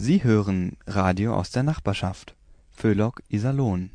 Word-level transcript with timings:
Sie 0.00 0.22
hören 0.22 0.76
Radio 0.86 1.34
aus 1.34 1.50
der 1.50 1.64
Nachbarschaft. 1.64 2.36
Föhlock 2.70 3.20
Iserlohn. 3.28 3.90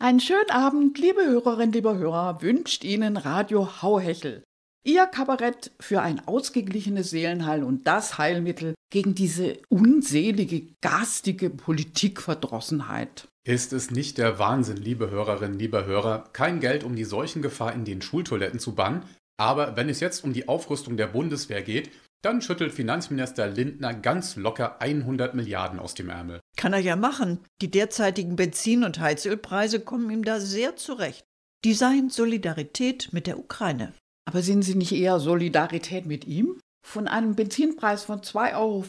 Einen 0.00 0.20
schönen 0.20 0.50
Abend, 0.50 0.98
liebe 0.98 1.24
Hörerinnen, 1.24 1.72
liebe 1.72 1.96
Hörer, 1.96 2.42
wünscht 2.42 2.82
Ihnen 2.82 3.16
Radio 3.16 3.82
Hauhechel. 3.82 4.45
Ihr 4.86 5.04
Kabarett 5.06 5.72
für 5.80 6.00
ein 6.00 6.28
ausgeglichenes 6.28 7.10
Seelenheil 7.10 7.64
und 7.64 7.88
das 7.88 8.18
Heilmittel 8.18 8.76
gegen 8.92 9.16
diese 9.16 9.58
unselige, 9.68 10.68
garstige 10.80 11.50
Politikverdrossenheit. 11.50 13.26
Ist 13.44 13.72
es 13.72 13.90
nicht 13.90 14.16
der 14.16 14.38
Wahnsinn, 14.38 14.76
liebe 14.76 15.10
Hörerinnen, 15.10 15.58
lieber 15.58 15.86
Hörer, 15.86 16.28
kein 16.32 16.60
Geld, 16.60 16.84
um 16.84 16.94
die 16.94 17.02
Seuchengefahr 17.02 17.72
in 17.72 17.84
den 17.84 18.00
Schultoiletten 18.00 18.60
zu 18.60 18.76
bannen? 18.76 19.02
Aber 19.36 19.76
wenn 19.76 19.88
es 19.88 19.98
jetzt 19.98 20.22
um 20.22 20.32
die 20.32 20.46
Aufrüstung 20.46 20.96
der 20.96 21.08
Bundeswehr 21.08 21.62
geht, 21.62 21.90
dann 22.22 22.40
schüttelt 22.40 22.72
Finanzminister 22.72 23.48
Lindner 23.48 23.92
ganz 23.92 24.36
locker 24.36 24.80
100 24.80 25.34
Milliarden 25.34 25.80
aus 25.80 25.94
dem 25.94 26.10
Ärmel. 26.10 26.38
Kann 26.56 26.72
er 26.72 26.78
ja 26.78 26.94
machen. 26.94 27.40
Die 27.60 27.72
derzeitigen 27.72 28.36
Benzin- 28.36 28.84
und 28.84 29.00
Heizölpreise 29.00 29.80
kommen 29.80 30.10
ihm 30.10 30.24
da 30.24 30.38
sehr 30.38 30.76
zurecht. 30.76 31.24
Die 31.64 31.74
seien 31.74 32.08
Solidarität 32.08 33.08
mit 33.12 33.26
der 33.26 33.40
Ukraine. 33.40 33.92
Aber 34.26 34.42
sind 34.42 34.62
Sie 34.62 34.74
nicht 34.74 34.92
eher 34.92 35.20
Solidarität 35.20 36.06
mit 36.06 36.26
ihm? 36.26 36.60
Von 36.86 37.08
einem 37.08 37.34
Benzinpreis 37.34 38.04
von 38.04 38.20
2,50 38.20 38.54
Euro 38.56 38.84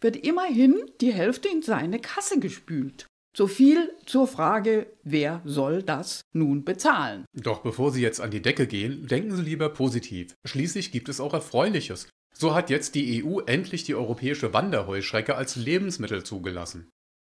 wird 0.00 0.16
immerhin 0.16 0.90
die 1.00 1.12
Hälfte 1.12 1.48
in 1.48 1.62
seine 1.62 2.00
Kasse 2.00 2.40
gespült. 2.40 3.06
So 3.36 3.48
viel 3.48 3.92
zur 4.06 4.28
Frage, 4.28 4.86
wer 5.02 5.42
soll 5.44 5.82
das 5.82 6.22
nun 6.32 6.64
bezahlen? 6.64 7.24
Doch 7.32 7.62
bevor 7.62 7.90
Sie 7.90 8.00
jetzt 8.00 8.20
an 8.20 8.30
die 8.30 8.42
Decke 8.42 8.68
gehen, 8.68 9.08
denken 9.08 9.34
Sie 9.34 9.42
lieber 9.42 9.68
positiv. 9.70 10.34
Schließlich 10.44 10.92
gibt 10.92 11.08
es 11.08 11.20
auch 11.20 11.34
Erfreuliches. 11.34 12.08
So 12.32 12.54
hat 12.54 12.70
jetzt 12.70 12.94
die 12.94 13.24
EU 13.24 13.40
endlich 13.40 13.84
die 13.84 13.94
europäische 13.94 14.52
Wanderheuschrecke 14.52 15.34
als 15.34 15.56
Lebensmittel 15.56 16.24
zugelassen. 16.24 16.90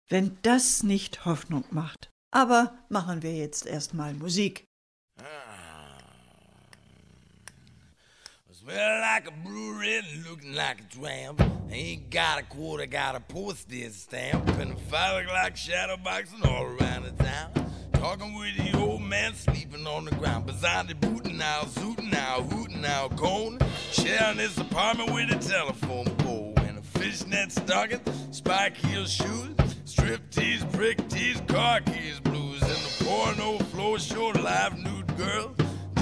Wenn 0.10 0.38
das 0.42 0.84
nicht 0.84 1.26
Hoffnung 1.26 1.64
macht. 1.72 2.10
Aber 2.32 2.78
machen 2.90 3.24
wir 3.24 3.34
jetzt 3.34 3.66
erstmal 3.66 4.14
Musik. 4.14 4.66
Smell 8.66 9.00
like 9.02 9.28
a 9.28 9.48
brewery 9.48 9.98
and 9.98 10.28
looking 10.28 10.56
like 10.56 10.82
a 10.82 10.98
tramp. 10.98 11.40
Ain't 11.70 12.10
got 12.10 12.40
a 12.40 12.44
quarter, 12.44 12.88
got 12.88 13.16
a 13.16 13.20
postage 13.20 13.92
stamp. 13.92 14.48
And 14.60 14.72
a 14.72 14.76
five 14.76 15.24
o'clock 15.24 15.56
shadow 15.56 15.98
boxing 16.04 16.44
all 16.44 16.64
around 16.64 17.04
the 17.04 17.24
town. 17.24 17.52
Talking 17.94 18.34
with 18.34 18.58
the 18.58 18.76
old 18.80 19.04
man 19.04 19.36
sleeping 19.36 19.86
on 19.86 20.06
the 20.06 20.16
ground. 20.16 20.48
Beside 20.48 20.88
the 20.88 20.96
booting 20.96 21.40
out, 21.44 21.68
zooting 21.76 22.16
out, 22.16 22.52
hooting 22.52 22.84
out, 22.84 23.16
cone. 23.18 23.60
Sharing 23.92 24.38
this 24.38 24.58
apartment 24.58 25.14
with 25.14 25.32
a 25.32 25.48
telephone 25.48 26.06
pole. 26.18 26.54
And 26.58 26.80
a 26.80 26.82
fishnet 26.82 27.52
stocking, 27.52 28.02
spike 28.32 28.78
heel 28.78 29.06
shoes. 29.06 29.56
Strip 29.84 30.32
tees, 30.32 30.64
brick 30.64 31.08
tees, 31.08 31.40
car 31.48 31.82
keys 31.82 32.20
blues. 32.20 32.64
And 32.64 32.72
the 32.72 33.06
porno 33.06 33.60
floor 33.66 34.00
show 34.00 34.30
live 34.30 34.80
nude 34.80 35.16
girl. 35.18 35.56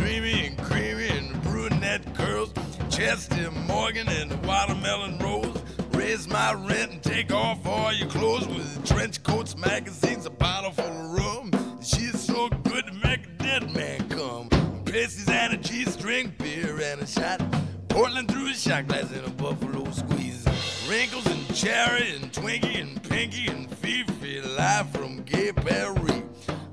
Dreamy 0.04 0.48
and 0.48 0.58
creamy 0.58 1.08
and 1.08 1.42
brunette 1.44 2.14
curls. 2.14 2.52
Chester 2.90 3.50
Morgan 3.52 4.06
and 4.10 4.32
the 4.32 4.36
watermelon 4.46 5.18
rose. 5.20 5.58
Raise 5.94 6.28
my 6.28 6.52
rent 6.52 6.92
and 6.92 7.02
take 7.02 7.32
off 7.32 7.66
all 7.66 7.94
your 7.94 8.10
clothes 8.10 8.46
with 8.46 8.86
trench 8.86 9.24
coats, 9.24 9.56
magazines, 9.56 10.26
a 10.26 10.30
bottle 10.30 10.72
full 10.72 10.84
of 10.86 11.14
rum. 11.14 11.52
She's 11.82 12.20
so 12.20 12.50
good 12.50 12.86
to 12.88 12.94
make 12.96 13.28
a 13.28 13.30
dead 13.44 13.74
man 13.74 14.10
come. 14.10 14.50
Pasties 14.84 15.30
and 15.30 15.54
a 15.54 15.58
G-string 15.58 16.34
beer 16.38 16.82
and 16.82 17.02
a 17.02 17.08
shot. 17.08 17.42
Portland 17.88 18.30
through 18.30 18.50
a 18.50 18.54
shot 18.54 18.90
glass 18.90 19.10
and 19.10 19.26
a 19.26 19.30
buffalo 19.30 19.90
squeeze. 19.92 20.46
Wrinkles 20.90 21.28
and 21.28 21.56
cherry 21.56 22.14
and 22.18 22.30
Twinkie 22.34 22.82
and 22.82 23.02
Pinky 23.02 23.48
and 23.48 23.74
Fifi 23.78 24.42
live 24.42 24.90
from 24.90 25.24
Gay 25.24 25.54
Paris. 25.54 26.24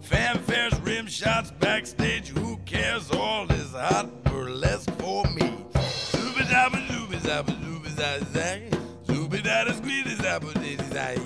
Fanfares, 0.02 0.69
rim 0.90 1.06
shots 1.06 1.52
backstage. 1.52 2.28
Who 2.30 2.56
cares? 2.66 3.10
All 3.12 3.46
this 3.46 3.70
hot 3.72 4.24
burlesque 4.24 4.90
for 4.98 5.22
me. 5.36 5.48
Zooby 6.12 6.42
dabba 6.52 6.78
zooby 6.88 7.18
zabba 7.26 7.52
zooby. 7.62 8.70
Zooby 9.06 9.40
dabba 9.48 9.72
squeezy 9.78 10.16
zabba 10.24 10.52
dizzy. 10.60 11.24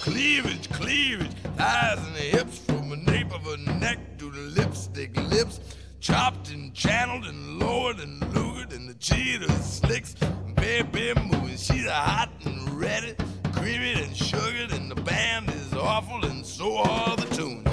Cleavage, 0.00 0.70
cleavage, 0.70 1.34
thighs 1.56 1.98
and 2.06 2.16
hips 2.16 2.58
from 2.58 2.88
the 2.90 2.96
nape 2.96 3.32
of 3.34 3.42
her 3.44 3.56
neck 3.80 3.98
to 4.18 4.30
the 4.30 4.44
lipstick 4.58 5.16
lips. 5.34 5.58
Chopped 5.98 6.50
and 6.50 6.72
channeled 6.72 7.24
and 7.24 7.58
lowered 7.58 7.98
and 7.98 8.22
lugered 8.32 8.72
and 8.72 8.88
the 8.88 8.94
cheetah 8.94 9.50
slicks. 9.60 10.14
Baby 10.54 11.14
moving, 11.20 11.56
she's 11.56 11.88
hot 11.88 12.30
and 12.44 12.70
ready. 12.70 13.16
Creamy 13.54 13.94
and 14.04 14.16
sugared 14.16 14.70
and 14.70 14.88
the 14.88 15.00
band 15.02 15.50
is 15.50 15.74
awful 15.74 16.24
and 16.26 16.46
so 16.46 16.78
are 16.78 17.16
the 17.16 17.34
tunes. 17.34 17.63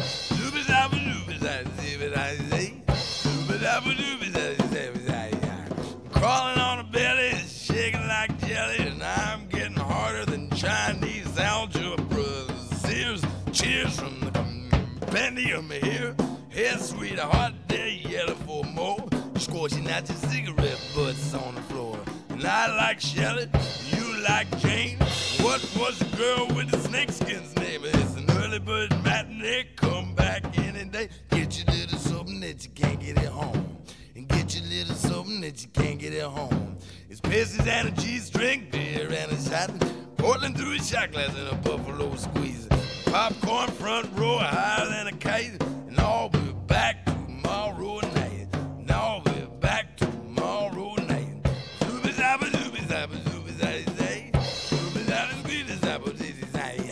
Compendium 15.42 15.70
here. 15.70 16.16
Here, 16.50 16.78
sweetheart, 16.78 17.54
there 17.68 17.88
yelling 17.88 18.36
for 18.36 18.64
more. 18.64 19.08
Scorching 19.38 19.90
out 19.90 20.08
your 20.08 20.18
cigarette 20.18 20.80
butts 20.96 21.34
on 21.34 21.56
the 21.56 21.62
floor. 21.62 22.00
And 22.30 22.46
I 22.46 22.76
like 22.76 23.00
Shelley, 23.00 23.50
you 23.92 24.22
like 24.24 24.48
Jane. 24.60 24.98
What 25.40 25.62
was 25.78 26.00
the 26.00 26.16
girl 26.18 26.48
with 26.56 26.70
the 26.70 26.80
snakeskin's 26.80 27.56
name? 27.56 27.82
It's 27.84 28.16
an 28.16 28.30
early 28.38 28.60
bird 28.60 28.92
matinee. 29.04 29.70
Come 29.76 30.14
back 30.16 30.58
any 30.58 30.86
day. 30.86 31.10
Get 31.32 31.58
your 31.58 31.76
little 31.76 32.00
something 32.00 32.40
that 32.42 32.64
you 32.64 32.72
can't 32.72 33.00
get 33.00 33.18
at 33.18 33.26
home. 33.26 33.78
And 34.16 34.28
get 34.28 34.56
your 34.56 34.66
little 34.66 34.96
something 34.96 35.42
that 35.42 35.62
you 35.64 35.70
can't 35.70 36.00
get 36.00 36.14
at 36.14 36.26
home. 36.26 36.78
It's 37.10 37.22
pasties 37.22 37.66
and 37.66 37.88
a 37.88 37.92
G-string 37.92 38.68
beer 38.72 39.08
and 39.12 39.32
a 39.32 39.42
shot. 39.42 39.72
Portland 40.18 40.58
through 40.58 40.74
a 40.74 40.80
shot 40.80 41.12
glass 41.12 41.36
and 41.36 41.48
a 41.48 41.56
buffalo 41.56 42.16
squeeze. 42.16 42.61
Popcorn 43.12 43.70
front 43.72 44.08
row 44.18 44.38
higher 44.38 44.88
than 44.88 45.08
a 45.08 45.12
kite. 45.12 45.62
And 45.90 46.00
I'll 46.00 46.30
be 46.30 46.54
back 46.66 47.06
tomorrow 47.06 48.00
night. 48.16 48.48
And 48.80 48.90
I'll 48.90 49.20
be 49.20 49.48
back 49.60 49.98
tomorrow 49.98 50.96
night. 50.96 51.44
Zooby 51.82 52.14
zabba 52.14 52.46
zooby 52.46 52.82
zabba 52.88 53.18
zooby 53.28 53.52
zay 53.60 53.84
zay. 53.98 54.32
Zooby 54.70 55.04
zabba 55.10 55.34
zooby 55.44 55.76
zabba 55.84 56.12
zay 56.18 56.34
zay. 56.54 56.90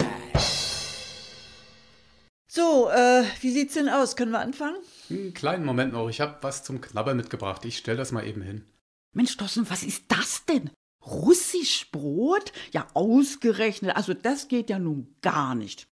So, 2.47 2.89
äh, 2.89 3.23
wie 3.39 3.51
sieht's 3.51 3.75
denn 3.75 3.87
aus? 3.87 4.17
Können 4.17 4.31
wir 4.31 4.39
anfangen? 4.39 4.75
Einen 5.09 5.33
kleinen 5.33 5.63
Moment 5.63 5.93
noch, 5.93 6.09
ich 6.09 6.19
habe 6.19 6.35
was 6.41 6.65
zum 6.65 6.81
Knabbern 6.81 7.15
mitgebracht. 7.15 7.63
Ich 7.63 7.77
stell 7.77 7.95
das 7.95 8.11
mal 8.11 8.27
eben 8.27 8.41
hin. 8.41 8.65
Mensch, 9.13 9.37
Dossen, 9.37 9.69
was 9.69 9.83
ist 9.83 10.03
das 10.09 10.43
denn? 10.45 10.69
Russisch 11.05 11.89
Brot? 11.93 12.51
Ja, 12.73 12.87
ausgerechnet. 12.93 13.95
Also 13.95 14.13
das 14.13 14.49
geht 14.49 14.69
ja 14.69 14.79
nun 14.79 15.15
gar 15.21 15.55
nicht. 15.55 15.87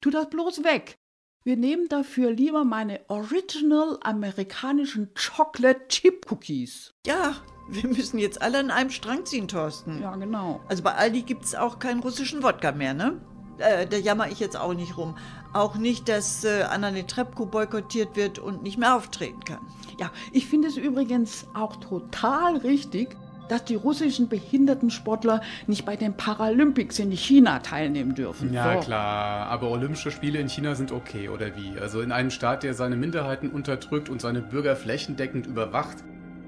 Tu 0.00 0.10
das 0.10 0.30
bloß 0.30 0.64
weg. 0.64 0.98
Wir 1.44 1.56
nehmen 1.56 1.88
dafür 1.88 2.30
lieber 2.30 2.64
meine 2.64 3.00
Original 3.08 3.98
amerikanischen 4.02 5.10
Chocolate 5.14 5.88
Chip 5.88 6.30
Cookies. 6.30 6.94
Ja, 7.06 7.36
wir 7.68 7.86
müssen 7.88 8.18
jetzt 8.18 8.40
alle 8.40 8.58
an 8.58 8.70
einem 8.70 8.90
Strang 8.90 9.26
ziehen, 9.26 9.46
Thorsten. 9.46 10.00
Ja, 10.00 10.16
genau. 10.16 10.60
Also 10.68 10.82
bei 10.82 10.94
Aldi 10.94 11.22
gibt's 11.22 11.54
auch 11.54 11.78
keinen 11.78 12.00
russischen 12.00 12.42
Wodka 12.42 12.72
mehr, 12.72 12.94
ne? 12.94 13.20
Äh, 13.58 13.86
da 13.86 13.98
jammer 13.98 14.28
ich 14.28 14.40
jetzt 14.40 14.56
auch 14.56 14.72
nicht 14.72 14.96
rum. 14.96 15.18
Auch 15.52 15.76
nicht, 15.76 16.08
dass 16.08 16.44
äh, 16.44 16.62
Anna 16.62 16.90
Netrebko 16.90 17.44
boykottiert 17.44 18.16
wird 18.16 18.38
und 18.38 18.62
nicht 18.62 18.78
mehr 18.78 18.96
auftreten 18.96 19.44
kann. 19.44 19.60
Ja, 19.98 20.10
ich 20.32 20.46
finde 20.46 20.68
es 20.68 20.78
übrigens 20.78 21.46
auch 21.52 21.76
total 21.76 22.56
richtig, 22.56 23.16
dass 23.50 23.64
die 23.64 23.74
russischen 23.74 24.28
Behindertensportler 24.28 25.40
nicht 25.66 25.84
bei 25.84 25.96
den 25.96 26.14
Paralympics 26.14 26.98
in 26.98 27.10
China 27.10 27.58
teilnehmen 27.58 28.14
dürfen. 28.14 28.52
Ja, 28.52 28.74
So. 28.74 28.80
klar, 28.80 29.46
aber 29.48 29.70
Olympische 29.70 30.10
Spiele 30.10 30.38
in 30.38 30.48
China 30.48 30.74
sind 30.74 30.92
okay, 30.92 31.28
oder 31.28 31.56
wie? 31.56 31.78
Also 31.80 32.00
in 32.00 32.12
einem 32.12 32.30
Staat, 32.30 32.62
der 32.62 32.74
seine 32.74 32.96
Minderheiten 32.96 33.50
unterdrückt 33.50 34.08
und 34.08 34.20
seine 34.20 34.40
Bürger 34.40 34.76
flächendeckend 34.76 35.46
überwacht. 35.46 35.98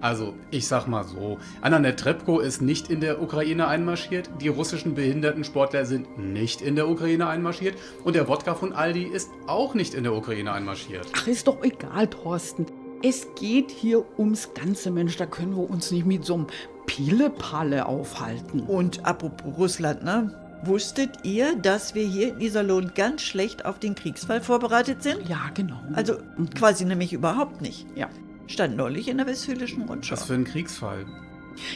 Also, 0.01 0.35
ich 0.51 0.67
sag 0.67 0.89
mal 0.89 1.05
so, 1.05 1.39
Anna 1.61 1.79
Netrebko 1.79 2.41
ist 2.41 2.61
nicht 2.61 2.91
in 2.91 3.01
der 3.01 3.23
Ukraine 3.23 3.69
einmarschiert, 3.69 4.29
die 4.41 4.49
russischen 4.49 4.95
Behindertensportler 4.97 5.85
sind 5.85 6.19
nicht 6.19 6.61
in 6.61 6.75
der 6.75 6.89
Ukraine 6.89 7.29
einmarschiert 7.29 7.77
und 8.03 8.17
der 8.17 8.27
Wodka 8.27 8.57
von 8.57 8.73
Aldi 8.73 9.05
ist 9.05 9.31
auch 9.47 9.75
nicht 9.75 9.95
in 9.95 10.03
der 10.03 10.13
Ukraine 10.15 10.53
einmarschiert. 10.53 11.07
Ach, 11.17 11.29
ist 11.29 11.47
doch 11.47 11.63
egal, 11.63 12.09
Thorsten. 12.09 12.67
Es 13.05 13.29
geht 13.37 13.71
hier 13.71 14.05
ums 14.19 14.55
ganze 14.55 14.91
Mensch. 14.91 15.17
Da 15.17 15.27
können 15.27 15.57
wir 15.57 15.69
uns 15.69 15.91
nicht 15.91 16.07
mit 16.07 16.25
so 16.25 16.35
einem 16.35 16.47
Pillepalle 16.87 17.87
aufhalten. 17.87 18.61
Und 18.61 19.05
apropos 19.07 19.57
Russland, 19.59 20.05
ne? 20.05 20.35
Wusstet 20.65 21.25
ihr, 21.25 21.57
dass 21.57 21.95
wir 21.97 22.05
hier 22.07 22.29
in 22.35 22.41
Iserlohn 22.41 22.93
ganz 22.95 23.23
schlecht 23.23 23.65
auf 23.65 23.81
den 23.81 23.97
Kriegsfall 23.97 24.41
vorbereitet 24.41 25.03
sind? 25.03 25.29
Ja, 25.29 25.51
genau. 25.55 25.81
Also 25.95 26.19
quasi 26.55 26.85
nämlich 26.85 27.13
überhaupt 27.13 27.61
nicht. 27.61 27.87
ja. 27.97 28.09
Stand 28.49 28.77
neulich 28.77 29.09
in 29.09 29.17
der 29.17 29.27
Westfälischen 29.27 29.83
Rundschau. 29.85 30.13
Was 30.15 30.25
für 30.25 30.35
ein 30.35 30.45
Kriegsfall. 30.45 31.07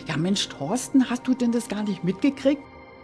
Ja, 0.06 0.17
Mensch, 0.17 0.49
Thorsten, 0.49 1.09
hast 1.09 1.26
du 1.26 1.32
denn 1.32 1.52
das 1.52 1.69
gar 1.69 1.82
nicht 1.85 2.05
mitgekriegt? 2.05 2.61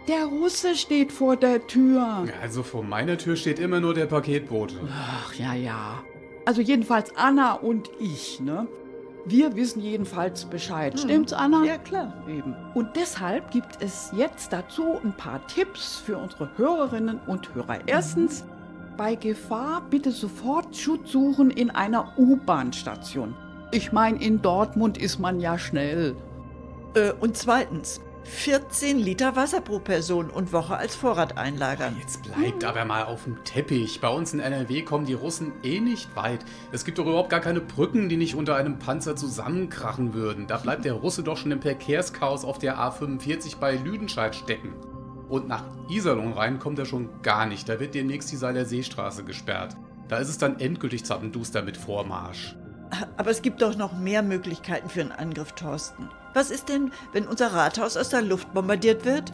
Der 0.07 0.25
Russe 0.25 0.75
steht 0.75 1.11
vor 1.11 1.37
der 1.37 1.65
Tür. 1.65 2.25
Also 2.41 2.61
vor 2.61 2.83
meiner 2.83 3.17
Tür 3.17 3.35
steht 3.35 3.57
immer 3.59 3.79
nur 3.79 3.93
der 3.93 4.05
Paketbote. 4.05 4.75
Ach, 4.91 5.33
ja, 5.35 5.53
ja. 5.53 6.03
Also 6.45 6.61
jedenfalls 6.61 7.15
Anna 7.15 7.53
und 7.53 7.89
ich, 7.99 8.41
ne? 8.41 8.67
Wir 9.25 9.55
wissen 9.55 9.81
jedenfalls 9.81 10.45
Bescheid. 10.45 10.99
Stimmt's, 10.99 11.31
Anna? 11.31 11.63
Ja, 11.63 11.77
klar. 11.77 12.13
Eben. 12.27 12.55
Und 12.73 12.95
deshalb 12.95 13.51
gibt 13.51 13.81
es 13.81 14.11
jetzt 14.15 14.51
dazu 14.51 14.99
ein 15.03 15.13
paar 15.15 15.45
Tipps 15.47 15.97
für 15.97 16.17
unsere 16.17 16.49
Hörerinnen 16.57 17.19
und 17.27 17.53
Hörer. 17.55 17.79
Erstens, 17.85 18.43
bei 18.97 19.15
Gefahr 19.15 19.81
bitte 19.89 20.11
sofort 20.11 20.75
Schutz 20.75 21.11
suchen 21.11 21.51
in 21.51 21.69
einer 21.69 22.13
U-Bahn-Station. 22.17 23.33
Ich 23.71 23.91
meine, 23.91 24.21
in 24.21 24.41
Dortmund 24.41 24.97
ist 24.97 25.19
man 25.19 25.39
ja 25.39 25.57
schnell. 25.57 26.15
Äh, 26.95 27.13
und 27.13 27.37
zweitens, 27.37 28.01
14 28.25 28.97
Liter 28.99 29.35
Wasser 29.35 29.61
pro 29.61 29.79
Person 29.79 30.29
und 30.29 30.53
Woche 30.53 30.75
als 30.75 30.95
Vorrat 30.95 31.37
einlagern. 31.37 31.95
Jetzt 31.99 32.23
bleibt 32.23 32.63
aber 32.63 32.85
mal 32.85 33.03
auf 33.03 33.25
dem 33.25 33.43
Teppich. 33.43 34.01
Bei 34.01 34.09
uns 34.09 34.33
in 34.33 34.39
NRW 34.39 34.81
kommen 34.81 35.05
die 35.05 35.13
Russen 35.13 35.51
eh 35.63 35.79
nicht 35.79 36.15
weit. 36.15 36.45
Es 36.71 36.85
gibt 36.85 36.97
doch 36.97 37.05
überhaupt 37.05 37.29
gar 37.29 37.39
keine 37.39 37.61
Brücken, 37.61 38.09
die 38.09 38.17
nicht 38.17 38.35
unter 38.35 38.55
einem 38.55 38.79
Panzer 38.79 39.15
zusammenkrachen 39.15 40.13
würden. 40.13 40.47
Da 40.47 40.57
bleibt 40.57 40.85
der 40.85 40.93
Russe 40.93 41.23
doch 41.23 41.37
schon 41.37 41.51
im 41.51 41.61
Verkehrschaos 41.61 42.45
auf 42.45 42.59
der 42.59 42.77
A45 42.77 43.57
bei 43.59 43.75
Lüdenscheid 43.75 44.35
stecken. 44.35 44.73
Und 45.29 45.47
nach 45.47 45.65
Iserlohn 45.89 46.33
rein 46.33 46.59
kommt 46.59 46.79
er 46.79 46.85
schon 46.85 47.21
gar 47.21 47.45
nicht. 47.45 47.67
Da 47.67 47.79
wird 47.79 47.95
demnächst 47.95 48.31
die 48.31 48.37
Seiler 48.37 48.65
Seestraße 48.65 49.23
gesperrt. 49.23 49.75
Da 50.07 50.17
ist 50.17 50.29
es 50.29 50.37
dann 50.37 50.59
endgültig 50.59 51.05
zappenduster 51.05 51.61
mit 51.61 51.77
Vormarsch. 51.77 52.55
Aber 53.17 53.31
es 53.31 53.41
gibt 53.41 53.61
doch 53.61 53.75
noch 53.75 53.97
mehr 53.97 54.21
Möglichkeiten 54.21 54.89
für 54.89 55.01
einen 55.01 55.11
Angriff, 55.11 55.53
Thorsten. 55.53 56.09
Was 56.33 56.49
ist 56.49 56.69
denn, 56.69 56.91
wenn 57.11 57.27
unser 57.27 57.53
Rathaus 57.53 57.95
aus 57.95 58.09
der 58.09 58.21
Luft 58.21 58.53
bombardiert 58.53 59.05
wird? 59.05 59.31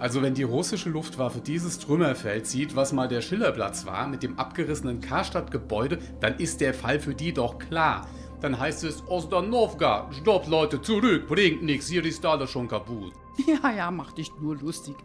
Also 0.00 0.22
wenn 0.22 0.34
die 0.34 0.44
russische 0.44 0.90
Luftwaffe 0.90 1.40
dieses 1.40 1.78
Trümmerfeld 1.78 2.46
sieht, 2.46 2.76
was 2.76 2.92
mal 2.92 3.08
der 3.08 3.20
Schillerplatz 3.20 3.84
war, 3.84 4.06
mit 4.06 4.22
dem 4.22 4.38
abgerissenen 4.38 5.00
Karstadt-Gebäude, 5.00 5.98
dann 6.20 6.36
ist 6.38 6.60
der 6.60 6.72
Fall 6.72 7.00
für 7.00 7.14
die 7.14 7.32
doch 7.32 7.58
klar. 7.58 8.06
Dann 8.40 8.58
heißt 8.58 8.84
es, 8.84 9.02
Ostanovka, 9.08 10.08
stopp 10.12 10.46
Leute, 10.46 10.80
zurück, 10.82 11.26
bringt 11.26 11.62
nichts, 11.62 11.88
hier 11.88 12.04
ist 12.04 12.24
alles 12.24 12.50
schon 12.50 12.68
kaputt. 12.68 13.12
Ja, 13.46 13.70
ja, 13.70 13.90
mach 13.90 14.12
dich 14.12 14.32
nur 14.40 14.56
lustig. 14.56 14.96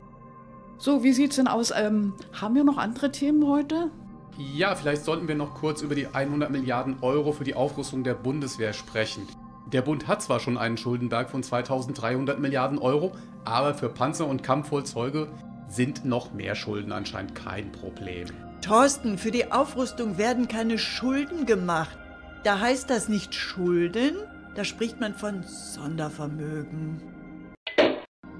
So, 0.77 1.03
wie 1.03 1.11
sieht's 1.11 1.35
denn 1.35 1.47
aus? 1.47 1.73
Ähm, 1.75 2.13
haben 2.39 2.55
wir 2.55 2.63
noch 2.63 2.77
andere 2.77 3.11
Themen 3.11 3.45
heute? 3.45 3.91
Ja, 4.37 4.73
vielleicht 4.73 5.03
sollten 5.03 5.27
wir 5.27 5.35
noch 5.35 5.53
kurz 5.53 5.81
über 5.81 5.95
die 5.95 6.07
100 6.07 6.49
Milliarden 6.49 6.97
Euro 7.01 7.33
für 7.33 7.43
die 7.43 7.55
Aufrüstung 7.55 8.03
der 8.03 8.13
Bundeswehr 8.13 8.71
sprechen. 8.71 9.27
Der 9.71 9.81
Bund 9.81 10.07
hat 10.07 10.21
zwar 10.21 10.39
schon 10.39 10.57
einen 10.57 10.77
Schuldenberg 10.77 11.29
von 11.29 11.43
2300 11.43 12.39
Milliarden 12.39 12.77
Euro, 12.77 13.13
aber 13.45 13.73
für 13.73 13.87
Panzer 13.89 14.27
und 14.27 14.43
Kampffahrzeuge 14.43 15.27
sind 15.69 16.03
noch 16.03 16.33
mehr 16.33 16.55
Schulden 16.55 16.91
anscheinend 16.91 17.35
kein 17.35 17.71
Problem. 17.71 18.27
Thorsten, 18.61 19.17
für 19.17 19.31
die 19.31 19.51
Aufrüstung 19.51 20.17
werden 20.17 20.47
keine 20.49 20.77
Schulden 20.77 21.45
gemacht. 21.45 21.97
Da 22.43 22.59
heißt 22.59 22.89
das 22.89 23.07
nicht 23.07 23.33
Schulden, 23.33 24.17
da 24.55 24.65
spricht 24.65 24.99
man 24.99 25.13
von 25.15 25.43
Sondervermögen. 25.43 27.01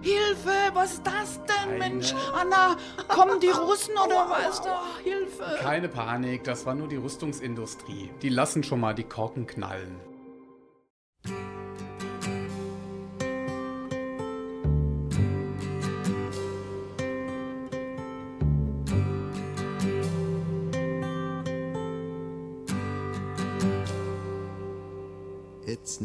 Hilfe, 0.01 0.50
was 0.74 0.94
ist 0.95 1.04
das 1.06 1.39
denn, 1.45 1.69
Keine- 1.69 1.78
Mensch? 1.80 2.13
Anna, 2.33 2.75
kommen 3.07 3.39
die 3.39 3.50
Russen 3.50 3.94
oder 3.94 4.28
was? 4.30 4.62
Da, 4.62 4.81
Hilfe. 5.04 5.44
Keine 5.62 5.88
Panik, 5.88 6.44
das 6.44 6.66
war 6.66 6.74
nur 6.75 6.88
die 6.88 6.95
Rüstungsindustrie. 6.98 8.10
Die 8.22 8.30
lassen 8.30 8.63
schon 8.63 8.80
mal 8.80 8.95
die 8.95 9.04
Korken 9.04 9.45
knallen. 9.45 9.95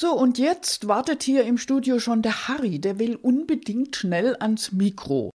So, 0.00 0.14
und 0.14 0.38
jetzt 0.38 0.88
wartet 0.88 1.22
hier 1.22 1.44
im 1.44 1.58
Studio 1.58 1.98
schon 1.98 2.22
der 2.22 2.48
Harry, 2.48 2.78
der 2.78 2.98
will 2.98 3.16
unbedingt 3.16 3.94
schnell 3.94 4.34
ans 4.40 4.72
Mikro. 4.72 5.28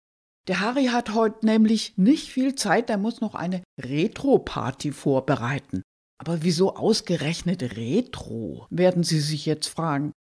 Der 0.47 0.61
Harry 0.61 0.85
hat 0.85 1.13
heute 1.13 1.45
nämlich 1.45 1.97
nicht 1.97 2.29
viel 2.29 2.55
Zeit, 2.55 2.87
der 2.87 2.97
muss 2.97 3.19
noch 3.19 3.35
eine 3.35 3.61
Retro-Party 3.77 4.93
vorbereiten. 4.93 5.81
Aber 6.17 6.43
wieso 6.43 6.77
ausgerechnet 6.77 7.75
Retro, 7.75 8.65
werden 8.69 9.03
Sie 9.03 9.19
sich 9.19 9.45
jetzt 9.45 9.67
fragen. 9.67 10.13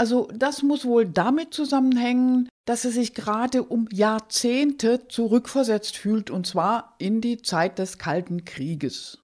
Also 0.00 0.26
das 0.34 0.62
muss 0.62 0.86
wohl 0.86 1.04
damit 1.04 1.52
zusammenhängen, 1.52 2.48
dass 2.64 2.86
er 2.86 2.92
sich 2.92 3.12
gerade 3.12 3.62
um 3.62 3.88
Jahrzehnte 3.92 5.06
zurückversetzt 5.08 5.98
fühlt, 5.98 6.30
und 6.30 6.46
zwar 6.46 6.94
in 6.96 7.20
die 7.20 7.42
Zeit 7.42 7.78
des 7.78 7.98
Kalten 7.98 8.46
Krieges. 8.46 9.21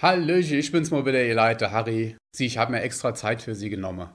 Hallöchen, 0.00 0.60
ich 0.60 0.70
bin's 0.70 0.92
mal 0.92 1.04
wieder, 1.04 1.24
ihr 1.24 1.34
Leute, 1.34 1.72
Harry. 1.72 2.14
Sie, 2.30 2.46
ich 2.46 2.56
habe 2.56 2.70
mir 2.70 2.82
extra 2.82 3.16
Zeit 3.16 3.42
für 3.42 3.56
Sie 3.56 3.68
genommen. 3.68 4.10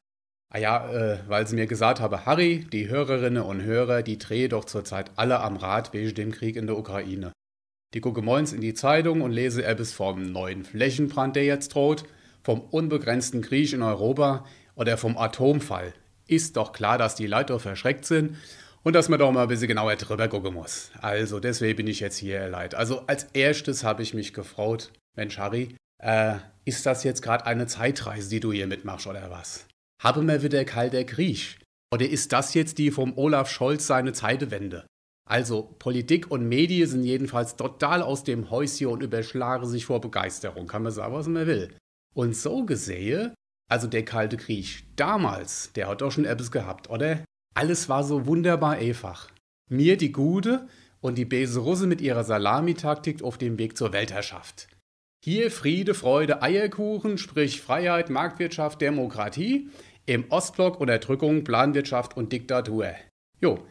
Ah 0.50 0.58
ja, 0.58 0.90
äh, 0.90 1.20
weil 1.28 1.46
sie 1.46 1.56
mir 1.56 1.68
gesagt 1.68 2.00
habe, 2.00 2.26
Harry, 2.26 2.66
die 2.72 2.88
Hörerinnen 2.88 3.44
und 3.44 3.64
Hörer, 3.64 4.02
die 4.02 4.18
drehen 4.18 4.52
doch 4.52 4.64
zurzeit 4.64 5.12
alle 5.18 5.42
am 5.42 5.58
Rad 5.58 5.92
wegen 5.92 6.16
dem 6.16 6.32
Krieg 6.32 6.56
in 6.56 6.68
der 6.68 6.78
Ukraine. 6.78 7.34
Die 7.94 8.00
gucken 8.00 8.24
moins 8.24 8.54
in 8.54 8.62
die 8.62 8.74
Zeitung 8.74 9.20
und 9.20 9.34
lese 9.34 9.66
etwas 9.66 9.92
vom 9.92 10.32
neuen 10.32 10.64
Flächenbrand, 10.64 11.36
der 11.36 11.44
jetzt 11.44 11.76
droht, 11.76 12.06
vom 12.44 12.62
unbegrenzten 12.62 13.42
Krieg 13.42 13.74
in 13.74 13.82
Europa 13.82 14.46
oder 14.76 14.96
vom 14.98 15.18
Atomfall. 15.18 15.94
Ist 16.28 16.56
doch 16.56 16.72
klar, 16.72 16.98
dass 16.98 17.16
die 17.16 17.28
Leute 17.28 17.60
verschreckt 17.60 18.06
sind 18.06 18.38
und 18.84 18.94
dass 18.94 19.10
man 19.10 19.20
doch 19.20 19.34
mal 19.34 19.42
ein 19.42 19.48
bisschen 19.50 19.68
genauer 19.68 19.98
drüber 19.98 20.30
gucken 20.30 20.54
muss. 20.54 20.92
Also 21.02 21.42
deswegen 21.42 21.76
bin 21.76 21.88
ich 21.88 22.00
jetzt 22.00 22.16
hier, 22.16 22.48
Leid. 22.48 22.74
Also 22.74 23.02
als 23.08 23.26
erstes 23.34 23.84
habe 23.84 24.02
ich 24.02 24.14
mich 24.14 24.34
gefreut, 24.34 24.94
Mensch 25.16 25.38
Harry, 25.38 25.76
äh, 26.02 26.36
ist 26.66 26.86
das 26.86 27.04
jetzt 27.04 27.22
gerade 27.22 27.46
eine 27.46 27.68
Zeitreise, 27.68 28.30
die 28.30 28.40
du 28.40 28.52
hier 28.52 28.68
mitmachst 28.68 29.08
oder 29.08 29.30
was? 29.30 29.68
Habe 30.02 30.22
mir 30.22 30.44
wieder 30.44 30.66
kalter 30.66 31.04
Krieg? 31.04 31.60
Oder 31.94 32.10
ist 32.10 32.32
das 32.32 32.54
jetzt 32.54 32.78
die 32.78 32.92
vom 32.92 33.18
Olaf 33.18 33.50
Scholz 33.50 33.88
seine 33.88 34.14
Zeitewende? 34.14 34.86
Also, 35.30 35.76
Politik 35.80 36.32
und 36.32 36.50
Medien 36.50 36.90
sind 36.90 37.04
jedenfalls 37.04 37.56
total 37.56 38.02
aus 38.02 38.24
dem 38.24 38.50
Häuschen 38.50 38.88
und 38.88 39.04
überschlagen 39.04 39.68
sich 39.68 39.86
vor 39.86 40.02
Begeisterung. 40.02 40.68
Kann 40.68 40.84
man 40.84 40.92
sagen, 40.92 41.14
was 41.14 41.28
man 41.28 41.48
will. 41.48 41.78
Und 42.14 42.36
so 42.36 42.66
gesehe, 42.66 43.34
also 43.70 43.88
der 43.88 44.04
Kalte 44.04 44.38
Krieg 44.38 44.84
damals, 44.96 45.72
der 45.74 45.88
hat 45.88 46.02
doch 46.02 46.12
schon 46.12 46.26
etwas 46.26 46.52
gehabt, 46.52 46.90
oder? 46.90 47.24
Alles 47.56 47.88
war 47.88 48.04
so 48.04 48.26
wunderbar 48.26 48.74
einfach. 48.74 49.32
Mir 49.70 49.96
die 49.96 50.12
Gute 50.12 50.68
und 51.00 51.18
die 51.18 51.26
böse 51.26 51.60
Russe 51.60 51.88
mit 51.88 52.02
ihrer 52.02 52.24
Salamitaktik 52.24 53.24
auf 53.24 53.38
dem 53.38 53.58
Weg 53.58 53.78
zur 53.78 53.94
Weltherrschaft. 53.94 54.68
Hier 55.26 55.52
Friede, 55.52 55.94
Freude, 55.94 56.42
Eierkuchen, 56.42 57.18
sprich 57.18 57.62
Freiheit, 57.62 58.10
Marktwirtschaft, 58.10 58.82
Demokratie. 58.82 59.70
Im 60.06 60.30
Ostblock 60.30 60.82
Unterdrückung, 60.82 61.46
Planwirtschaft 61.46 62.18
und 62.18 62.34
Diktatur. 62.34 62.90
Jo, 63.40 63.66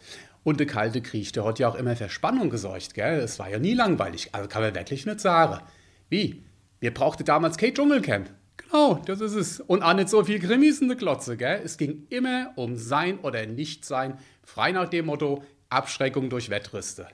und 0.44 0.60
der 0.60 0.66
Kalte 0.66 1.02
Krieg, 1.02 1.30
der 1.34 1.44
hat 1.44 1.58
ja 1.58 1.68
auch 1.68 1.74
immer 1.74 1.94
für 1.94 2.08
Spannung 2.08 2.48
gesorgt, 2.48 2.94
gell? 2.94 3.18
Es 3.18 3.38
war 3.38 3.50
ja 3.50 3.58
nie 3.58 3.74
langweilig, 3.74 4.34
also 4.34 4.48
kann 4.48 4.62
man 4.62 4.74
wirklich 4.74 5.04
nicht 5.04 5.20
sagen. 5.20 5.62
Wie? 6.08 6.42
Wir 6.80 6.94
brauchten 6.94 7.26
damals 7.26 7.58
kein 7.58 7.74
Dschungelcamp. 7.74 8.30
Genau, 8.56 8.94
das 9.04 9.20
ist 9.20 9.34
es. 9.34 9.60
Und 9.60 9.82
auch 9.82 9.92
nicht 9.92 10.08
so 10.08 10.24
viel 10.24 10.38
Krimis 10.38 10.80
in 10.80 10.88
der 10.88 10.96
Glotze, 10.96 11.36
gell? 11.36 11.60
Es 11.62 11.76
ging 11.76 12.06
immer 12.08 12.52
um 12.56 12.78
Sein 12.78 13.18
oder 13.18 13.44
Nichtsein, 13.44 14.16
frei 14.42 14.72
nach 14.72 14.88
dem 14.88 15.04
Motto 15.04 15.44
Abschreckung 15.68 16.30
durch 16.30 16.48
Wettrüste. 16.48 17.08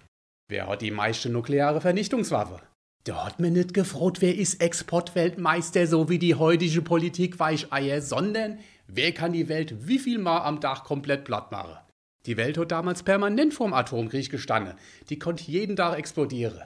Wer 0.48 0.68
hat 0.68 0.82
die 0.82 0.92
meiste 0.92 1.28
nukleare 1.28 1.80
Vernichtungswaffe? 1.80 2.60
Da 3.08 3.24
hat 3.24 3.40
mir 3.40 3.50
nicht 3.50 3.72
gefragt, 3.72 4.20
wer 4.20 4.36
ist 4.36 4.60
Exportweltmeister, 4.60 5.86
so 5.86 6.10
wie 6.10 6.18
die 6.18 6.34
heutige 6.34 6.82
Politik 6.82 7.38
Weicheier, 7.38 8.02
sondern 8.02 8.58
wer 8.86 9.12
kann 9.12 9.32
die 9.32 9.48
Welt 9.48 9.88
wie 9.88 9.98
viel 9.98 10.18
Mal 10.18 10.42
am 10.42 10.60
Tag 10.60 10.84
komplett 10.84 11.24
platt 11.24 11.50
machen? 11.50 11.78
Die 12.26 12.36
Welt 12.36 12.58
hat 12.58 12.70
damals 12.70 13.02
permanent 13.02 13.54
vorm 13.54 13.72
Atomkrieg 13.72 14.28
gestanden. 14.28 14.74
Die 15.08 15.18
konnte 15.18 15.50
jeden 15.50 15.74
Tag 15.74 15.96
explodieren. 15.98 16.60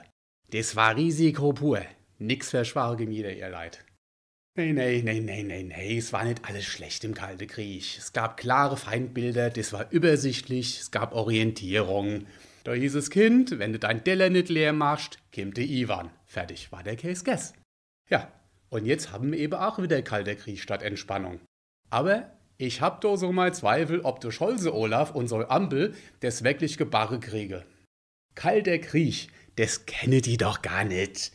Das 0.51 0.75
war 0.75 0.97
Risiko 0.97 1.53
pur. 1.53 1.79
Nix 2.19 2.49
für 2.49 2.65
schwache 2.65 2.97
Gemüter, 2.97 3.31
ihr 3.31 3.47
Leid. 3.47 3.85
Nee, 4.57 4.73
nee, 4.73 5.01
nee, 5.01 5.21
nee, 5.21 5.43
nee, 5.43 5.63
nee, 5.63 5.97
es 5.97 6.11
war 6.11 6.25
nicht 6.25 6.43
alles 6.43 6.65
schlecht 6.65 7.05
im 7.05 7.13
Kalten 7.13 7.47
Krieg. 7.47 7.97
Es 7.97 8.11
gab 8.11 8.35
klare 8.35 8.75
Feindbilder, 8.75 9.49
das 9.49 9.71
war 9.71 9.89
übersichtlich, 9.91 10.81
es 10.81 10.91
gab 10.91 11.15
Orientierung. 11.15 12.27
Da 12.65 12.73
hieß 12.73 12.95
es 12.95 13.09
Kind, 13.09 13.59
wenn 13.59 13.71
du 13.71 13.79
dein 13.79 14.03
Teller 14.03 14.29
nicht 14.29 14.49
leer 14.49 14.73
machst, 14.73 15.19
kommt 15.33 15.55
der 15.55 15.65
Ivan. 15.65 16.09
Fertig 16.33 16.71
war 16.71 16.81
der 16.81 16.95
Case 16.95 17.23
Guess. 17.23 17.53
Ja, 18.09 18.31
und 18.69 18.87
jetzt 18.87 19.11
haben 19.11 19.31
wir 19.31 19.37
eben 19.37 19.53
auch 19.53 19.77
wieder 19.77 20.01
kalter 20.01 20.33
Krieg 20.33 20.59
statt 20.59 20.81
Entspannung. 20.81 21.39
Aber 21.91 22.31
ich 22.57 22.81
hab 22.81 23.01
doch 23.01 23.17
so 23.17 23.31
mal 23.31 23.53
Zweifel, 23.53 24.01
ob 24.01 24.19
der 24.19 24.31
Scholze 24.31 24.73
Olaf 24.73 25.13
und 25.13 25.27
so 25.27 25.47
Ampel 25.47 25.93
das 26.21 26.43
wirklich 26.43 26.79
gebarre 26.79 27.19
kriege. 27.19 27.67
Kalter 28.33 28.79
Krieg, 28.79 29.29
das 29.57 29.85
kenne 29.85 30.21
die 30.21 30.37
doch 30.37 30.63
gar 30.63 30.83
nicht. 30.85 31.33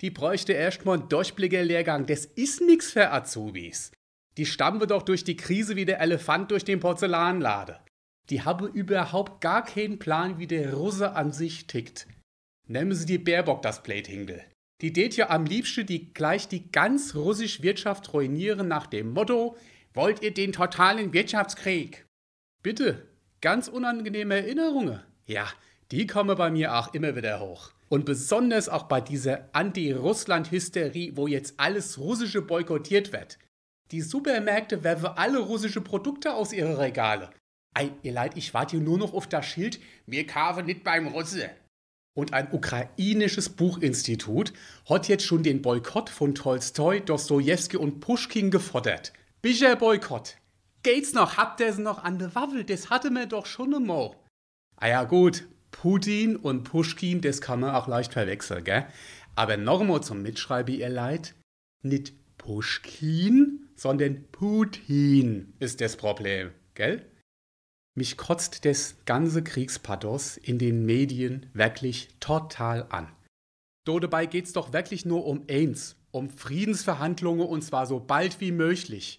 Die 0.00 0.10
bräuchte 0.10 0.52
erstmal 0.52 1.00
einen 1.00 1.08
Durchblickerlehrgang, 1.08 2.06
das 2.06 2.24
ist 2.24 2.60
nix 2.60 2.92
für 2.92 3.10
Azubis. 3.10 3.90
Die 4.36 4.46
stampfe 4.46 4.86
doch 4.86 5.02
durch 5.02 5.24
die 5.24 5.36
Krise 5.36 5.74
wie 5.74 5.86
der 5.86 5.98
Elefant 5.98 6.52
durch 6.52 6.64
den 6.64 6.78
Porzellanlade. 6.78 7.80
Die 8.30 8.42
habe 8.42 8.66
überhaupt 8.66 9.40
gar 9.40 9.64
keinen 9.64 9.98
Plan, 9.98 10.38
wie 10.38 10.46
der 10.46 10.72
Russe 10.72 11.16
an 11.16 11.32
sich 11.32 11.66
tickt. 11.66 12.06
Nehmen 12.68 12.94
Sie 12.94 13.06
die 13.06 13.18
Baerbock 13.18 13.62
das 13.62 13.82
Plathingel. 13.82 14.42
Die 14.80 14.92
tät 14.92 15.16
ja 15.16 15.30
am 15.30 15.46
liebsten 15.46 15.86
die 15.86 16.12
gleich 16.12 16.48
die 16.48 16.70
ganz 16.70 17.14
russische 17.14 17.62
Wirtschaft 17.62 18.12
ruinieren 18.12 18.68
nach 18.68 18.86
dem 18.86 19.10
Motto, 19.10 19.56
wollt 19.94 20.22
ihr 20.22 20.34
den 20.34 20.52
totalen 20.52 21.12
Wirtschaftskrieg? 21.12 22.04
Bitte, 22.62 23.06
ganz 23.40 23.68
unangenehme 23.68 24.34
Erinnerungen. 24.34 25.00
Ja, 25.24 25.46
die 25.92 26.06
kommen 26.06 26.36
bei 26.36 26.50
mir 26.50 26.76
auch 26.76 26.92
immer 26.92 27.14
wieder 27.16 27.40
hoch. 27.40 27.70
Und 27.88 28.04
besonders 28.04 28.68
auch 28.68 28.82
bei 28.82 29.00
dieser 29.00 29.48
Anti-Russland-Hysterie, 29.52 31.16
wo 31.16 31.28
jetzt 31.28 31.54
alles 31.58 31.98
Russische 31.98 32.42
boykottiert 32.42 33.12
wird. 33.12 33.38
Die 33.92 34.00
Supermärkte 34.00 34.82
werfen 34.82 35.06
alle 35.06 35.38
russische 35.38 35.80
Produkte 35.80 36.34
aus 36.34 36.52
ihre 36.52 36.78
Regale. 36.78 37.30
Ei, 37.72 37.90
ihr 38.02 38.12
Leid, 38.12 38.36
ich 38.36 38.52
warte 38.52 38.76
hier 38.76 38.84
nur 38.84 38.98
noch 38.98 39.14
auf 39.14 39.28
das 39.28 39.46
Schild, 39.46 39.78
wir 40.06 40.26
kaufen 40.26 40.66
nicht 40.66 40.82
beim 40.82 41.06
Russe. 41.06 41.50
Und 42.16 42.32
ein 42.32 42.48
ukrainisches 42.50 43.50
Buchinstitut 43.50 44.54
hat 44.88 45.06
jetzt 45.06 45.26
schon 45.26 45.42
den 45.42 45.60
Boykott 45.60 46.08
von 46.08 46.34
Tolstoi, 46.34 47.00
Dostojewski 47.00 47.76
und 47.76 48.00
Puschkin 48.00 48.50
gefordert. 48.50 49.12
Bischer 49.42 49.76
Boykott. 49.76 50.38
Geht's 50.82 51.12
noch? 51.12 51.36
Habt 51.36 51.60
ihr's 51.60 51.76
noch 51.76 52.02
an 52.02 52.18
der 52.18 52.34
Waffel? 52.34 52.64
Das 52.64 52.88
hatte 52.88 53.10
man 53.10 53.28
doch 53.28 53.44
schon 53.44 53.74
einmal. 53.74 54.16
Ah 54.76 54.88
ja, 54.88 55.04
gut. 55.04 55.46
Putin 55.70 56.36
und 56.36 56.64
Puschkin, 56.64 57.20
das 57.20 57.42
kann 57.42 57.60
man 57.60 57.74
auch 57.74 57.86
leicht 57.86 58.14
verwechseln, 58.14 58.64
gell? 58.64 58.86
Aber 59.34 59.58
nochmal 59.58 60.02
zum 60.02 60.22
Mitschreiben, 60.22 60.74
ihr 60.74 60.88
Leid. 60.88 61.34
Nicht 61.82 62.14
Puschkin, 62.38 63.68
sondern 63.74 64.24
Putin 64.32 65.52
ist 65.58 65.82
das 65.82 65.98
Problem, 65.98 66.52
gell? 66.72 67.04
Mich 67.98 68.18
kotzt 68.18 68.66
das 68.66 68.96
ganze 69.06 69.42
Kriegspathos 69.42 70.36
in 70.36 70.58
den 70.58 70.84
Medien 70.84 71.46
wirklich 71.54 72.10
total 72.20 72.86
an. 72.90 73.10
Do 73.86 73.98
dabei 73.98 74.26
geht's 74.26 74.52
doch 74.52 74.74
wirklich 74.74 75.06
nur 75.06 75.24
um 75.24 75.44
eins, 75.48 75.96
um 76.10 76.28
Friedensverhandlungen 76.28 77.46
und 77.46 77.62
zwar 77.62 77.86
so 77.86 77.98
bald 77.98 78.38
wie 78.40 78.52
möglich. 78.52 79.18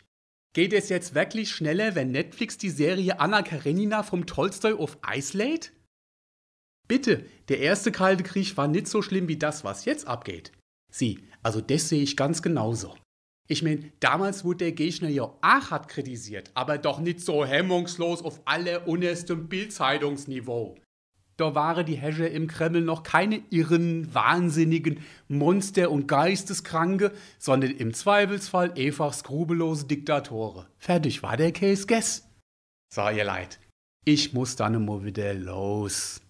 Geht 0.54 0.74
es 0.74 0.90
jetzt 0.90 1.16
wirklich 1.16 1.50
schneller, 1.50 1.96
wenn 1.96 2.12
Netflix 2.12 2.60
die 2.60 2.70
Serie 2.70 3.20
Anna 3.20 3.42
Karenina 3.42 4.04
vom 4.04 4.28
Tolstoi 4.28 4.74
auf 4.74 5.00
Eis 5.02 5.34
lädt? 5.34 5.74
Bitte, 6.88 7.26
der 7.50 7.60
erste 7.60 7.92
Kalte 7.92 8.24
Krieg 8.24 8.58
war 8.58 8.68
nicht 8.68 8.88
so 8.88 9.02
schlimm 9.02 9.28
wie 9.28 9.38
das, 9.38 9.64
was 9.64 9.86
jetzt 9.86 10.06
abgeht. 10.08 10.52
Sie, 10.92 11.20
also 11.42 11.62
das 11.62 11.90
sehe 11.90 12.04
ich 12.04 12.16
ganz 12.16 12.44
genauso. 12.44 12.96
Ich 13.48 13.64
meine, 13.64 13.92
damals 14.00 14.44
wurde 14.44 14.66
der 14.66 14.72
Gegner 14.74 15.10
ja 15.10 15.24
auch 15.24 15.40
hart 15.42 15.88
kritisiert, 15.88 16.52
aber 16.54 16.78
doch 16.78 17.00
nicht 17.00 17.22
so 17.22 17.46
hemmungslos 17.46 18.22
auf 18.22 18.42
allerunterstem 18.46 19.48
Bildzeitungsniveau. 19.48 20.76
Da 21.38 21.54
waren 21.54 21.86
die 21.86 21.96
Herrscher 21.96 22.30
im 22.32 22.48
Kreml 22.48 22.82
noch 22.82 23.04
keine 23.04 23.42
irren, 23.52 24.14
wahnsinnigen 24.14 25.02
Monster- 25.28 25.92
und 25.92 26.08
Geisteskranke, 26.08 27.14
sondern 27.38 27.72
im 27.72 27.94
Zweifelsfall 27.94 28.74
einfach 28.76 29.14
skrupellose 29.14 29.86
Diktatoren. 29.86 30.66
Fertig 30.78 31.22
war 31.22 31.38
der 31.38 31.52
Case 31.52 31.86
Guess. 31.86 32.28
So, 32.92 33.08
ihr 33.10 33.24
Leid, 33.24 33.60
ich 34.04 34.34
muss 34.34 34.56
dann 34.56 34.84
mal 34.84 35.06
wieder 35.06 35.34
los. 35.36 36.22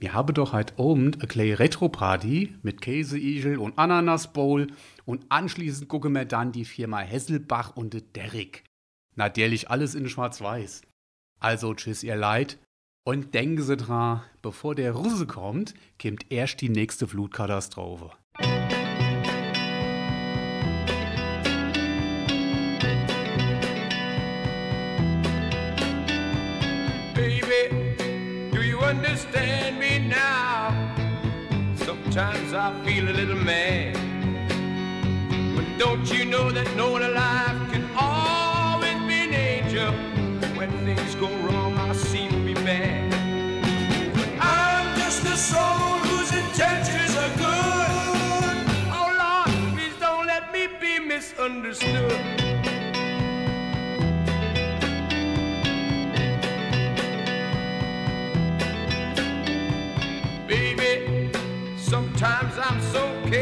Wir 0.00 0.14
haben 0.14 0.32
doch 0.32 0.54
heute 0.54 0.78
Abend 0.78 1.18
eine 1.18 1.28
kleine 1.28 1.58
Retro-Party 1.58 2.56
mit 2.62 2.80
Käseigel 2.80 3.58
und 3.58 3.78
Ananas-Bowl 3.78 4.68
und 5.04 5.26
anschließend 5.28 5.88
gucken 5.88 6.14
wir 6.14 6.24
dann 6.24 6.52
die 6.52 6.64
Firma 6.64 7.00
Hesselbach 7.00 7.76
und 7.76 7.92
de 7.92 8.00
Derrick. 8.00 8.64
Natürlich 9.14 9.68
alles 9.68 9.94
in 9.94 10.08
schwarz-weiß. 10.08 10.80
Also 11.38 11.74
tschüss 11.74 12.02
ihr 12.02 12.16
Leid 12.16 12.58
und 13.04 13.34
denken 13.34 13.62
Sie 13.62 13.76
dran, 13.76 14.22
bevor 14.40 14.74
der 14.74 14.92
Russe 14.92 15.26
kommt, 15.26 15.74
kommt 16.00 16.32
erst 16.32 16.62
die 16.62 16.70
nächste 16.70 17.06
Flutkatastrophe. 17.06 18.10
Baby, 27.14 27.89
understand 28.90 29.78
me 29.78 30.00
now? 30.00 30.74
Sometimes 31.76 32.52
I 32.52 32.68
feel 32.84 33.08
a 33.08 33.14
little 33.20 33.36
mad. 33.36 33.94
But 35.54 35.66
don't 35.78 36.10
you 36.12 36.24
know 36.24 36.50
that 36.50 36.68
no 36.76 36.90
one 36.90 37.04
alive 37.04 37.56
can 37.70 37.88
always 37.96 38.98
be 39.06 39.18
an 39.28 39.34
angel? 39.34 39.92
When 40.58 40.70
things 40.84 41.14
go 41.14 41.28
wrong, 41.44 41.74
I 41.78 41.92
seem 41.92 42.30
to 42.32 42.44
be 42.44 42.54
bad. 42.54 43.10
But 44.12 44.28
I'm 44.40 44.98
just 44.98 45.22
a 45.24 45.36
soul 45.36 45.98
whose 46.08 46.32
intentions 46.32 47.14
are 47.22 47.34
good. 47.46 47.94
Oh 48.98 49.08
Lord, 49.22 49.50
please 49.76 49.96
don't 50.00 50.26
let 50.26 50.52
me 50.52 50.66
be 50.80 50.98
misunderstood. 50.98 52.39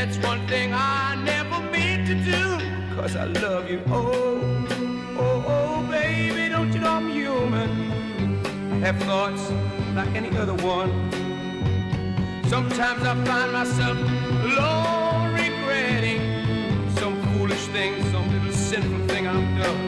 that's 0.00 0.16
one 0.26 0.46
thing 0.48 0.72
I 0.72 1.14
never 1.26 1.60
mean 1.70 2.06
to 2.06 2.14
do, 2.14 2.42
cause 2.96 3.16
I 3.16 3.26
love 3.26 3.68
you. 3.70 3.82
Oh, 3.88 4.66
oh, 5.18 5.44
oh, 5.46 5.90
baby, 5.90 6.48
don't 6.48 6.72
you 6.72 6.80
know 6.80 6.92
I'm 6.92 7.10
human? 7.10 7.68
I 8.72 8.76
have 8.86 8.98
thoughts 9.02 9.50
like 9.94 10.08
any 10.16 10.34
other 10.38 10.54
one. 10.54 10.90
Sometimes 12.48 13.02
I 13.02 13.12
find 13.26 13.52
myself 13.52 13.98
alone 14.48 15.34
regretting 15.34 16.22
some 16.96 17.20
foolish 17.34 17.66
thing, 17.66 18.02
some 18.10 18.26
little 18.32 18.52
sinful 18.54 19.06
thing 19.06 19.26
I've 19.26 19.50
done. 19.62 19.80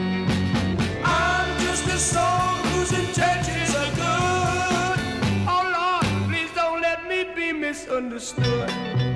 I'm 1.03 1.49
just 1.65 1.87
a 1.87 1.97
soul 1.97 2.53
whose 2.69 2.91
intentions 2.93 3.73
are 3.81 3.93
good. 4.03 4.99
Oh 5.53 5.63
Lord, 5.77 6.29
please 6.29 6.51
don't 6.53 6.81
let 6.81 6.99
me 7.09 7.23
be 7.35 7.51
misunderstood. 7.51 9.12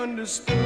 Misunderstood. 0.00 0.56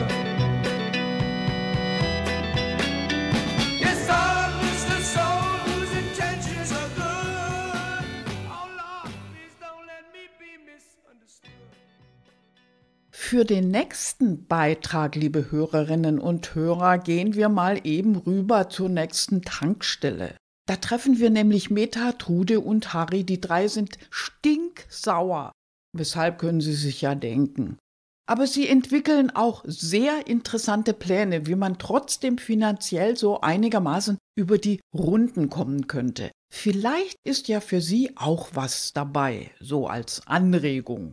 Für 13.11 13.45
den 13.45 13.71
nächsten 13.73 14.47
Beitrag, 14.47 15.17
liebe 15.17 15.51
Hörerinnen 15.51 16.21
und 16.21 16.55
Hörer, 16.55 16.99
gehen 16.99 17.35
wir 17.35 17.49
mal 17.49 17.81
eben 17.85 18.15
rüber 18.15 18.69
zur 18.69 18.89
nächsten 18.89 19.43
Tankstelle. 19.43 20.37
Da 20.67 20.77
treffen 20.77 21.19
wir 21.19 21.31
nämlich 21.31 21.69
Meta, 21.69 22.13
Trude 22.13 22.61
und 22.61 22.95
Harry. 22.95 23.25
Die 23.25 23.41
drei 23.41 23.67
sind 23.67 23.99
stinksauer. 24.11 25.51
Weshalb 25.97 26.39
können 26.39 26.61
Sie 26.61 26.75
sich 26.75 27.01
ja 27.01 27.17
denken. 27.17 27.77
Aber 28.27 28.47
sie 28.47 28.69
entwickeln 28.69 29.31
auch 29.31 29.63
sehr 29.67 30.27
interessante 30.27 30.95
Pläne, 30.95 31.47
wie 31.47 31.57
man 31.57 31.79
trotzdem 31.79 32.39
finanziell 32.39 33.17
so 33.17 33.41
einigermaßen 33.41 34.17
über 34.35 34.59
die 34.59 34.81
Runden 34.95 35.51
kommen 35.51 35.87
könnte. 35.89 36.31
Vielleicht 36.51 37.19
ist 37.25 37.49
ja 37.49 37.61
für 37.61 37.81
Sie 37.81 38.17
auch 38.17 38.51
was 38.55 38.93
dabei, 38.93 39.51
so 39.61 39.89
als 39.89 40.27
Anregung. 40.27 41.13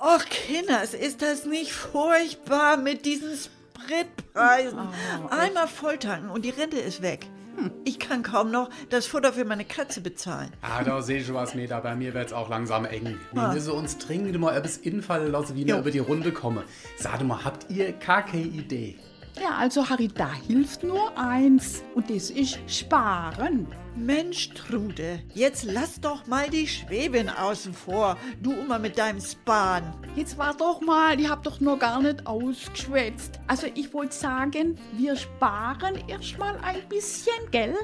Och, 0.00 0.24
Kinders, 0.26 0.94
ist 0.94 1.22
das 1.22 1.46
nicht 1.46 1.72
furchtbar 1.72 2.76
mit 2.76 3.06
diesen 3.06 3.30
Spritpreisen? 3.36 4.78
Einmal 5.30 5.68
volltanken 5.68 6.30
und 6.30 6.44
die 6.44 6.50
Rente 6.50 6.78
ist 6.78 7.02
weg. 7.02 7.26
Ich 7.84 7.98
kann 7.98 8.22
kaum 8.22 8.50
noch 8.50 8.70
das 8.90 9.06
Futter 9.06 9.32
für 9.32 9.44
meine 9.44 9.64
Katze 9.64 10.00
bezahlen. 10.00 10.50
Ah, 10.62 10.82
da 10.84 11.02
sehe 11.02 11.18
ich 11.20 11.26
schon 11.26 11.34
was, 11.34 11.54
Meta. 11.54 11.80
Bei 11.80 11.94
mir 11.94 12.14
wird's 12.14 12.32
auch 12.32 12.48
langsam 12.48 12.84
eng. 12.84 13.18
Wir 13.32 13.48
müssen 13.48 13.72
uns 13.72 13.98
dringend 13.98 14.38
mal 14.38 14.56
etwas 14.56 14.76
infallen 14.78 15.32
lassen, 15.32 15.56
wie 15.56 15.66
wir 15.66 15.78
über 15.78 15.90
die 15.90 15.98
Runde 15.98 16.32
kommen. 16.32 16.62
Sag 16.96 17.22
mal, 17.24 17.44
habt 17.44 17.70
ihr 17.70 17.92
gar 17.92 18.22
keine 18.22 18.44
Idee? 18.44 18.96
Ja, 19.40 19.56
also 19.56 19.88
Harry, 19.88 20.08
da 20.08 20.32
hilft 20.32 20.82
nur 20.82 21.16
eins 21.16 21.82
und 21.94 22.10
das 22.10 22.30
ist 22.30 22.58
sparen. 22.66 23.68
Mensch, 24.06 24.50
Trude, 24.50 25.20
jetzt 25.34 25.64
lass 25.64 26.00
doch 26.00 26.26
mal 26.26 26.48
die 26.48 26.68
Schweben 26.68 27.28
außen 27.28 27.74
vor. 27.74 28.16
Du 28.40 28.52
immer 28.52 28.78
mit 28.78 28.96
deinem 28.96 29.20
Span. 29.20 29.82
Jetzt 30.14 30.38
war 30.38 30.56
doch 30.56 30.80
mal, 30.80 31.18
ich 31.20 31.28
hab 31.28 31.42
doch 31.42 31.60
nur 31.60 31.78
gar 31.78 32.00
nicht 32.00 32.26
ausgeschwätzt. 32.26 33.40
Also 33.48 33.66
ich 33.74 33.92
wollte 33.92 34.14
sagen, 34.14 34.78
wir 34.96 35.16
sparen 35.16 35.96
erstmal 36.06 36.56
ein 36.58 36.88
bisschen, 36.88 37.34
gell? 37.50 37.74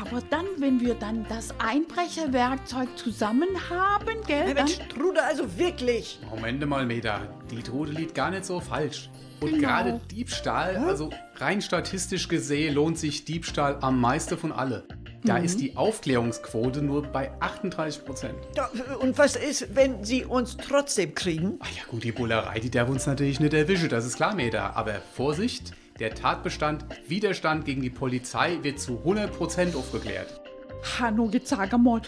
Aber 0.00 0.20
dann, 0.30 0.44
wenn 0.58 0.80
wir 0.80 0.94
dann 0.94 1.24
das 1.28 1.54
Einbrecherwerkzeug 1.58 2.88
zusammen 2.96 3.48
haben, 3.70 4.20
gell? 4.26 4.46
Dann, 4.46 4.54
Mensch, 4.54 4.78
Trude, 4.94 5.22
also 5.24 5.58
wirklich. 5.58 6.20
Moment 6.30 6.66
mal, 6.66 6.84
Meta. 6.86 7.22
Die 7.50 7.62
Trude 7.62 7.92
liegt 7.92 8.14
gar 8.14 8.30
nicht 8.30 8.44
so 8.44 8.60
falsch. 8.60 9.08
Und 9.40 9.54
Genau. 9.54 9.66
gerade 9.68 10.00
Diebstahl, 10.10 10.76
also 10.76 11.10
rein 11.36 11.60
statistisch 11.62 12.28
gesehen, 12.28 12.74
lohnt 12.74 12.96
sich 12.98 13.24
Diebstahl 13.24 13.78
am 13.80 14.00
meisten 14.00 14.38
von 14.38 14.52
alle. 14.52 14.86
Da 15.24 15.38
Mhm. 15.38 15.44
ist 15.44 15.60
die 15.60 15.76
Aufklärungsquote 15.76 16.82
nur 16.82 17.02
bei 17.04 17.30
38 17.40 18.04
Prozent. 18.04 18.34
Und 19.00 19.16
was 19.18 19.36
ist, 19.36 19.74
wenn 19.76 20.02
sie 20.04 20.24
uns 20.24 20.56
trotzdem 20.56 21.14
kriegen? 21.14 21.58
Ach 21.60 21.70
ja 21.70 21.82
gut, 21.88 22.02
die 22.02 22.12
Bullerei, 22.12 22.58
die 22.58 22.70
darf 22.70 22.88
uns 22.88 23.06
natürlich 23.06 23.38
nicht 23.38 23.54
erwischen, 23.54 23.88
das 23.88 24.04
ist 24.04 24.16
klar, 24.16 24.34
Meta. 24.34 24.70
Aber 24.74 24.94
Vorsicht, 25.14 25.72
der 26.00 26.14
Tatbestand 26.14 26.84
Widerstand 27.06 27.64
gegen 27.64 27.82
die 27.82 27.90
Polizei 27.90 28.58
wird 28.62 28.80
zu 28.80 28.98
100 28.98 29.32
Prozent 29.32 29.76
aufgeklärt. 29.76 30.40
Hanno, 30.82 31.30
jetzt 31.32 31.48
sag 31.48 31.72
mal, 31.78 32.02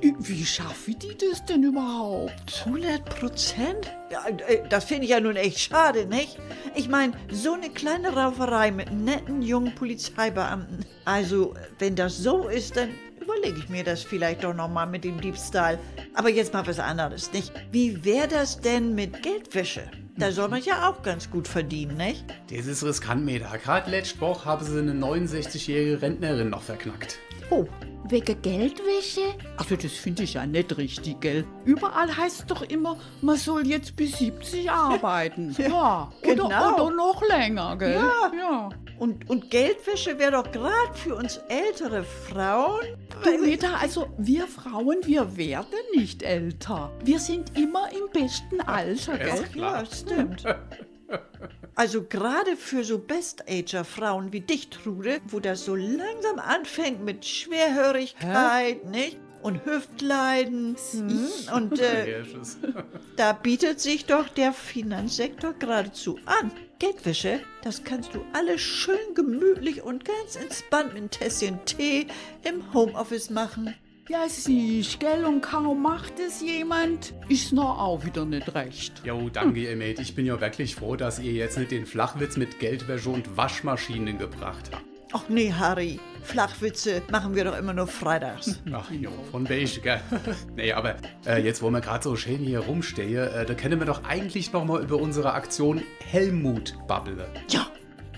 wie 0.00 0.44
schaffen 0.44 0.98
die 0.98 1.16
das 1.16 1.44
denn 1.44 1.64
überhaupt? 1.64 2.62
100 2.64 3.04
Prozent? 3.04 3.90
Ja, 4.10 4.26
äh, 4.28 4.62
das 4.68 4.84
finde 4.84 5.04
ich 5.04 5.10
ja 5.10 5.20
nun 5.20 5.36
echt 5.36 5.58
schade, 5.58 6.06
nicht? 6.06 6.38
Ich 6.74 6.88
meine, 6.88 7.12
so 7.30 7.54
eine 7.54 7.70
kleine 7.70 8.10
Rauferei 8.10 8.70
mit 8.70 8.92
netten 8.92 9.42
jungen 9.42 9.74
Polizeibeamten. 9.74 10.84
Also, 11.04 11.54
wenn 11.78 11.96
das 11.96 12.18
so 12.18 12.48
ist, 12.48 12.76
dann 12.76 12.90
überlege 13.20 13.58
ich 13.58 13.68
mir 13.68 13.84
das 13.84 14.02
vielleicht 14.02 14.44
doch 14.44 14.54
nochmal 14.54 14.86
mit 14.86 15.04
dem 15.04 15.20
Diebstahl. 15.20 15.78
Aber 16.14 16.30
jetzt 16.30 16.52
mal 16.52 16.66
was 16.66 16.78
anderes, 16.78 17.32
nicht? 17.32 17.52
Wie 17.70 18.04
wäre 18.04 18.28
das 18.28 18.60
denn 18.60 18.94
mit 18.94 19.22
Geldwäsche? 19.22 19.90
Da 20.16 20.32
soll 20.32 20.48
man 20.48 20.62
ja 20.62 20.88
auch 20.88 21.02
ganz 21.02 21.30
gut 21.30 21.48
verdienen, 21.48 21.96
nicht? 21.96 22.24
Das 22.50 22.66
ist 22.66 22.84
riskant, 22.84 23.24
Meda. 23.24 23.56
Gerade 23.56 23.90
letzte 23.90 24.20
Woche 24.20 24.44
haben 24.44 24.64
sie 24.64 24.78
eine 24.78 24.92
69-jährige 24.92 26.02
Rentnerin 26.02 26.50
noch 26.50 26.62
verknackt. 26.62 27.18
Oh, 27.50 27.66
Wegen 28.10 28.42
Geldwäsche? 28.42 29.34
also 29.56 29.76
das 29.76 29.92
finde 29.92 30.24
ich 30.24 30.34
ja 30.34 30.44
nicht 30.44 30.76
richtig, 30.76 31.20
gell? 31.20 31.44
Überall 31.64 32.16
heißt 32.16 32.40
es 32.40 32.46
doch 32.46 32.62
immer, 32.62 32.96
man 33.22 33.36
soll 33.36 33.66
jetzt 33.66 33.94
bis 33.94 34.18
70 34.18 34.68
arbeiten. 34.68 35.54
ja, 35.58 36.10
genau. 36.22 36.46
Oder, 36.46 36.84
oder 36.84 36.96
noch 36.96 37.22
länger, 37.28 37.76
gell? 37.76 37.94
Ja. 37.94 38.32
ja. 38.36 38.68
Und, 38.98 39.30
und 39.30 39.50
Geldwäsche 39.50 40.18
wäre 40.18 40.32
doch 40.32 40.50
gerade 40.50 40.92
für 40.94 41.14
uns 41.14 41.40
ältere 41.48 42.02
Frauen. 42.02 42.84
Du, 43.22 43.38
Meta, 43.38 43.74
also 43.80 44.08
wir 44.18 44.46
Frauen, 44.46 44.98
wir 45.04 45.36
werden 45.36 45.78
nicht 45.94 46.22
älter. 46.22 46.90
Wir 47.04 47.20
sind 47.20 47.56
immer 47.56 47.90
im 47.92 48.10
besten 48.12 48.60
Alter, 48.60 49.18
gell? 49.18 49.44
Ja, 49.54 49.84
stimmt. 49.86 50.44
Also 51.74 52.02
gerade 52.02 52.56
für 52.56 52.84
so 52.84 52.98
Best-Ager-Frauen 52.98 54.32
wie 54.32 54.40
dich, 54.40 54.68
Trude, 54.70 55.20
wo 55.28 55.40
das 55.40 55.64
so 55.64 55.74
langsam 55.74 56.38
anfängt 56.38 57.04
mit 57.04 57.24
Schwerhörigkeit, 57.24 58.84
nicht? 58.86 59.18
Und 59.42 59.64
Hüftleiden. 59.64 60.76
Hm, 60.92 61.28
und 61.54 61.80
äh, 61.80 62.22
da 63.16 63.32
bietet 63.32 63.80
sich 63.80 64.04
doch 64.04 64.28
der 64.28 64.52
Finanzsektor 64.52 65.54
geradezu 65.54 66.18
an. 66.26 66.52
Geldwäsche, 66.78 67.40
das 67.62 67.82
kannst 67.84 68.14
du 68.14 68.20
alles 68.34 68.60
schön 68.60 69.14
gemütlich 69.14 69.82
und 69.82 70.04
ganz 70.04 70.36
entspannt 70.36 70.92
mit 70.92 71.02
ein 71.04 71.10
Tässchen 71.10 71.64
Tee 71.64 72.06
im 72.42 72.74
Homeoffice 72.74 73.30
machen. 73.30 73.74
Ja, 74.10 74.28
siehst, 74.28 74.98
gell? 74.98 75.24
Und 75.24 75.40
kaum 75.40 75.82
macht 75.82 76.18
es 76.18 76.40
jemand, 76.40 77.14
ist 77.28 77.52
noch 77.52 77.78
auch 77.78 78.04
wieder 78.04 78.24
nicht 78.24 78.52
recht. 78.56 78.92
Jo, 79.04 79.28
danke, 79.28 79.60
ihr 79.60 79.76
Mate. 79.76 80.02
Ich 80.02 80.16
bin 80.16 80.26
ja 80.26 80.40
wirklich 80.40 80.74
froh, 80.74 80.96
dass 80.96 81.20
ihr 81.20 81.32
jetzt 81.32 81.56
nicht 81.56 81.70
den 81.70 81.86
Flachwitz 81.86 82.36
mit 82.36 82.58
Geldwäsche 82.58 83.08
und 83.08 83.36
Waschmaschinen 83.36 84.18
gebracht 84.18 84.70
habt. 84.72 84.84
Ach 85.12 85.28
nee, 85.28 85.52
Harry, 85.52 86.00
Flachwitze 86.24 87.02
machen 87.12 87.36
wir 87.36 87.44
doch 87.44 87.56
immer 87.56 87.72
nur 87.72 87.86
freitags. 87.86 88.60
Ach 88.72 88.90
jo, 88.90 89.12
von 89.30 89.48
welch, 89.48 89.80
gell? 89.80 90.00
nee, 90.56 90.72
aber 90.72 90.96
äh, 91.24 91.40
jetzt, 91.40 91.62
wo 91.62 91.70
wir 91.70 91.80
gerade 91.80 92.02
so 92.02 92.16
schön 92.16 92.38
hier 92.38 92.58
rumstehen, 92.58 93.28
äh, 93.28 93.46
da 93.46 93.54
können 93.54 93.78
wir 93.78 93.86
doch 93.86 94.02
eigentlich 94.02 94.52
noch 94.52 94.64
mal 94.64 94.82
über 94.82 94.96
unsere 94.96 95.34
Aktion 95.34 95.82
Helmut 96.04 96.74
babbeln. 96.88 97.20
Ja, 97.48 97.68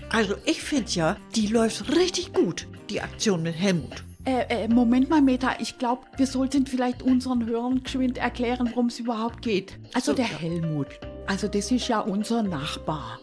also 0.09 0.37
ich 0.45 0.63
finde 0.63 0.89
ja, 0.89 1.17
die 1.35 1.45
läuft 1.45 1.95
richtig 1.95 2.33
gut, 2.33 2.67
die 2.89 2.99
Aktion 2.99 3.43
mit 3.43 3.53
Helmut. 3.53 4.03
Äh, 4.25 4.63
äh, 4.63 4.67
Moment 4.69 5.09
mal, 5.09 5.21
Meta, 5.21 5.55
ich 5.59 5.77
glaube, 5.77 6.03
wir 6.15 6.27
sollten 6.27 6.65
vielleicht 6.65 7.01
unseren 7.01 7.45
Hörern 7.45 7.83
geschwind 7.83 8.17
erklären, 8.17 8.69
worum 8.71 8.87
es 8.87 8.99
überhaupt 8.99 9.41
geht. 9.41 9.77
Also 9.93 10.11
So, 10.11 10.17
der 10.17 10.27
ja. 10.27 10.39
Helmut, 10.39 10.87
also 11.27 11.47
das 11.47 11.71
ist 11.71 11.87
ja 11.89 11.99
unser 11.99 12.41
Nachbar. 12.41 13.19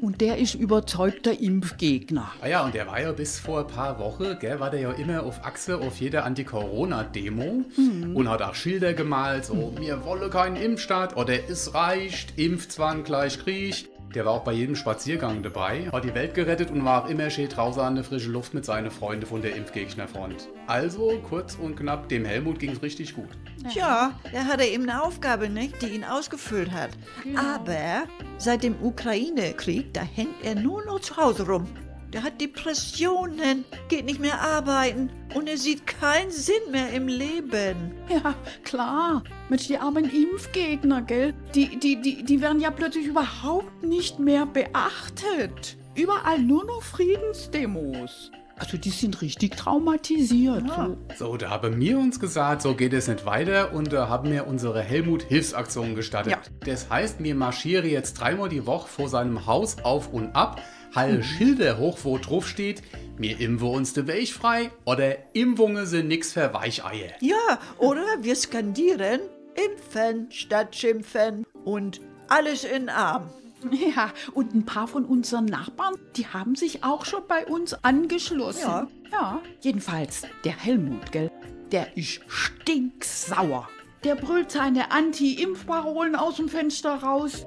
Und 0.00 0.20
der 0.20 0.36
ist 0.36 0.54
überzeugter 0.54 1.38
Impfgegner. 1.40 2.32
Ah 2.42 2.48
ja, 2.48 2.64
und 2.64 2.74
der 2.74 2.86
war 2.86 3.00
ja 3.00 3.12
bis 3.12 3.38
vor 3.38 3.60
ein 3.60 3.66
paar 3.68 3.98
Wochen, 3.98 4.36
gell, 4.38 4.60
war 4.60 4.70
der 4.70 4.80
ja 4.80 4.92
immer 4.92 5.22
auf 5.22 5.44
Achse 5.44 5.78
auf 5.78 5.98
jeder 5.98 6.24
Anti-Corona-Demo 6.24 7.64
und 8.12 8.28
hat 8.28 8.42
auch 8.42 8.54
Schilder 8.54 8.92
gemalt, 8.92 9.46
so, 9.46 9.72
mir 9.78 10.04
wolle 10.04 10.28
keinen 10.28 10.56
Impfstaat 10.56 11.16
oder 11.16 11.48
es 11.48 11.72
reicht, 11.74 12.38
Impfzwang 12.38 13.04
gleich 13.04 13.38
Krieg. 13.38 13.88
Der 14.14 14.24
war 14.24 14.32
auch 14.32 14.44
bei 14.44 14.52
jedem 14.52 14.76
Spaziergang 14.76 15.42
dabei, 15.42 15.88
hat 15.92 16.04
die 16.04 16.14
Welt 16.14 16.34
gerettet 16.34 16.70
und 16.70 16.84
war 16.84 17.04
auch 17.04 17.08
immer 17.08 17.30
schön 17.30 17.48
draußen 17.48 17.82
an 17.82 17.96
der 17.96 18.04
frischen 18.04 18.32
Luft 18.32 18.54
mit 18.54 18.64
seinen 18.64 18.92
Freunden 18.92 19.26
von 19.26 19.42
der 19.42 19.56
Impfgegnerfront. 19.56 20.48
Also, 20.68 21.20
kurz 21.28 21.56
und 21.56 21.74
knapp, 21.74 22.08
dem 22.08 22.24
Helmut 22.24 22.60
ging's 22.60 22.80
richtig 22.80 23.14
gut. 23.14 23.30
Tja, 23.72 24.12
er 24.32 24.60
eben 24.60 24.88
eine 24.88 25.02
Aufgabe, 25.02 25.48
nicht, 25.48 25.82
die 25.82 25.88
ihn 25.88 26.04
ausgefüllt 26.04 26.70
hat. 26.70 26.90
Aber 27.34 28.04
seit 28.38 28.62
dem 28.62 28.76
Ukraine-Krieg, 28.80 29.92
da 29.92 30.02
hängt 30.02 30.44
er 30.44 30.54
nur 30.54 30.84
noch 30.84 31.00
zu 31.00 31.16
Hause 31.16 31.46
rum. 31.46 31.66
Der 32.14 32.22
hat 32.22 32.40
Depressionen, 32.40 33.64
geht 33.88 34.04
nicht 34.04 34.20
mehr 34.20 34.40
arbeiten 34.40 35.10
und 35.34 35.48
er 35.48 35.58
sieht 35.58 35.84
keinen 35.84 36.30
Sinn 36.30 36.70
mehr 36.70 36.92
im 36.92 37.08
Leben. 37.08 37.92
Ja, 38.08 38.36
klar. 38.62 39.24
Mensch, 39.48 39.66
die 39.66 39.76
armen 39.76 40.08
Impfgegner, 40.08 41.02
gell? 41.02 41.34
Die, 41.56 41.76
die, 41.76 42.00
die, 42.00 42.22
die 42.22 42.40
werden 42.40 42.60
ja 42.60 42.70
plötzlich 42.70 43.06
überhaupt 43.06 43.82
nicht 43.82 44.20
mehr 44.20 44.46
beachtet. 44.46 45.76
Überall 45.96 46.38
nur 46.38 46.64
noch 46.64 46.84
Friedensdemos. 46.84 48.30
Also 48.56 48.76
die 48.76 48.90
sind 48.90 49.20
richtig 49.20 49.56
traumatisiert. 49.56 50.62
So. 50.68 50.96
So, 51.16 51.36
da 51.36 51.50
haben 51.50 51.80
wir 51.80 51.98
uns 51.98 52.20
gesagt, 52.20 52.62
so 52.62 52.76
geht 52.76 52.92
es 52.92 53.08
nicht 53.08 53.26
weiter 53.26 53.72
und 53.72 53.92
da 53.92 54.08
haben 54.08 54.30
wir 54.30 54.46
unsere 54.46 54.80
Helmut-Hilfsaktion 54.80 55.96
gestartet. 55.96 56.32
Ja. 56.32 56.38
Das 56.64 56.88
heißt, 56.88 57.22
wir 57.24 57.34
marschieren 57.34 57.90
jetzt 57.90 58.14
dreimal 58.14 58.48
die 58.48 58.64
Woche 58.64 58.86
vor 58.86 59.08
seinem 59.08 59.46
Haus 59.46 59.78
auf 59.82 60.12
und 60.12 60.36
ab, 60.36 60.60
halle 60.94 61.22
Schilder 61.22 61.78
hoch, 61.78 61.98
wo 62.02 62.18
drauf 62.18 62.48
steht, 62.48 62.82
wir 63.16 63.40
impfen 63.40 63.68
uns 63.68 63.92
de 63.92 64.06
Weg 64.06 64.32
frei 64.32 64.70
oder 64.84 65.34
Impfungen 65.34 65.86
sind 65.86 66.08
nix 66.08 66.32
für 66.32 66.52
Weicheier. 66.52 67.12
Ja, 67.20 67.58
oder 67.78 68.04
wir 68.20 68.34
skandieren 68.34 69.20
Impfen 69.54 70.30
statt 70.30 70.74
Schimpfen 70.74 71.46
und 71.64 72.00
alles 72.28 72.64
in 72.64 72.88
Arm. 72.88 73.30
Ja, 73.70 74.12
und 74.34 74.54
ein 74.54 74.66
paar 74.66 74.86
von 74.86 75.06
unseren 75.06 75.46
Nachbarn, 75.46 75.94
die 76.16 76.26
haben 76.26 76.54
sich 76.54 76.84
auch 76.84 77.06
schon 77.06 77.22
bei 77.26 77.46
uns 77.46 77.72
angeschlossen. 77.82 78.60
Ja. 78.60 78.88
Ja. 79.10 79.40
Jedenfalls, 79.60 80.22
der 80.44 80.56
Helmut, 80.56 81.12
gell, 81.12 81.30
der 81.72 81.96
ist 81.96 82.20
stinksauer. 82.26 83.68
Der 84.02 84.16
brüllt 84.16 84.50
seine 84.50 84.90
Anti-Impf-Parolen 84.90 86.14
aus 86.14 86.36
dem 86.36 86.48
Fenster 86.48 86.96
raus 86.96 87.46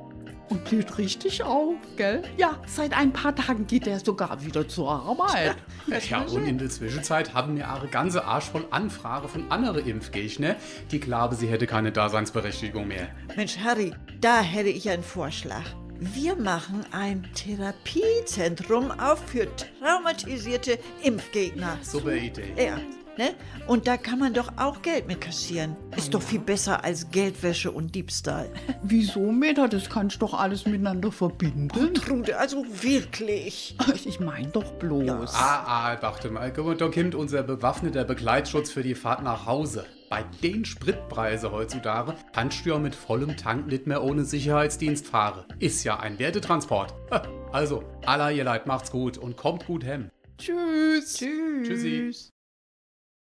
und 0.49 0.63
blüht 0.65 0.97
richtig 0.97 1.43
auf, 1.43 1.75
gell? 1.95 2.23
Ja, 2.38 2.57
seit 2.65 2.95
ein 2.97 3.13
paar 3.13 3.36
Tagen 3.36 3.67
geht 3.67 3.88
er 3.88 3.99
sogar 3.99 4.43
wieder 4.43 4.67
zur 4.67 4.91
Arbeit. 4.91 5.55
Ja, 6.10 6.21
und 6.21 6.45
in 6.45 6.57
der 6.57 6.69
Zwischenzeit 6.69 7.33
haben 7.33 7.55
wir 7.55 7.71
eine 7.71 7.88
ganze 7.88 8.25
Arsch 8.25 8.49
voll 8.49 8.65
Anfrage 8.71 9.29
von 9.29 9.49
anderen 9.49 9.88
Impfgegner, 9.88 10.57
die 10.91 10.99
glauben, 10.99 11.36
sie 11.36 11.47
hätte 11.47 11.65
keine 11.65 11.93
Daseinsberechtigung 11.93 12.88
mehr. 12.89 13.07
Mensch, 13.38 13.57
Harry, 13.57 13.93
da 14.19 14.41
hätte 14.41 14.69
ich 14.69 14.89
einen 14.89 15.03
Vorschlag. 15.03 15.63
Wir 15.99 16.36
machen 16.36 16.86
ein 16.91 17.27
Therapiezentrum 17.33 18.91
auf 18.91 19.19
für 19.27 19.47
traumatisierte 19.55 20.77
Impfgegner. 21.01 21.77
Super 21.81 22.13
Idee. 22.13 22.53
Ja, 22.57 22.77
ne? 23.17 23.36
Und 23.67 23.88
da 23.88 23.97
kann 23.97 24.19
man 24.19 24.34
doch 24.34 24.51
auch 24.58 24.82
Geld 24.82 25.08
mit 25.08 25.21
kassieren. 25.21 25.75
Ist 25.95 26.13
doch 26.13 26.21
viel 26.21 26.39
besser 26.39 26.84
als 26.84 27.10
Geldwäsche 27.12 27.71
und 27.71 27.95
Diebstahl. 27.95 28.49
Wieso, 28.84 29.32
Meta? 29.32 29.67
Das 29.67 29.89
kannst 29.89 30.17
du 30.17 30.19
doch 30.19 30.34
alles 30.34 30.65
miteinander 30.65 31.12
verbinden. 31.12 31.93
Trude, 31.93 32.38
also 32.38 32.65
wirklich. 32.82 33.75
Ich 34.06 34.19
mein 34.19 34.51
doch 34.51 34.71
bloß. 34.73 35.34
Ah, 35.34 35.63
ah, 35.65 35.97
warte 36.01 36.30
mal, 36.30 36.51
guck 36.53 36.65
mal, 36.65 36.77
da 36.77 36.89
kommt 36.89 37.15
unser 37.15 37.43
bewaffneter 37.43 38.03
Begleitschutz 38.03 38.71
für 38.71 38.84
die 38.84 38.95
Fahrt 38.95 39.23
nach 39.23 39.45
Hause. 39.45 39.86
Bei 40.10 40.23
den 40.41 40.63
Spritpreisen 40.63 41.51
heutzutage 41.51 42.15
kannst 42.32 42.65
du 42.65 42.69
ja 42.69 42.80
mit 42.80 42.95
vollem 42.95 43.36
Tank 43.36 43.67
nicht 43.67 43.88
mehr 43.88 44.03
ohne 44.03 44.23
Sicherheitsdienst 44.23 45.06
fahren. 45.06 45.43
Ist 45.60 45.84
ja 45.84 45.99
ein 45.99 46.19
Wertetransport. 46.19 46.93
Also, 47.53 47.82
Allah, 48.06 48.30
ihr 48.30 48.43
Leid, 48.43 48.67
macht's 48.67 48.91
gut 48.91 49.17
und 49.17 49.38
kommt 49.38 49.65
gut 49.67 49.86
hem. 49.86 50.12
Tschüss. 50.38 51.13
Tschüssi. 51.13 52.12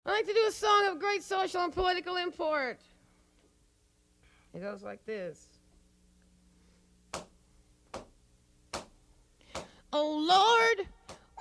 I 0.05 0.11
like 0.11 0.25
to 0.25 0.33
do 0.33 0.45
a 0.47 0.51
song 0.51 0.87
of 0.87 0.99
great 0.99 1.21
social 1.21 1.61
and 1.61 1.71
political 1.71 2.15
import. 2.15 2.79
It 4.53 4.61
goes 4.61 4.81
like 4.81 5.05
this. 5.05 5.47
Oh 9.93 10.25
Lord, 10.27 10.87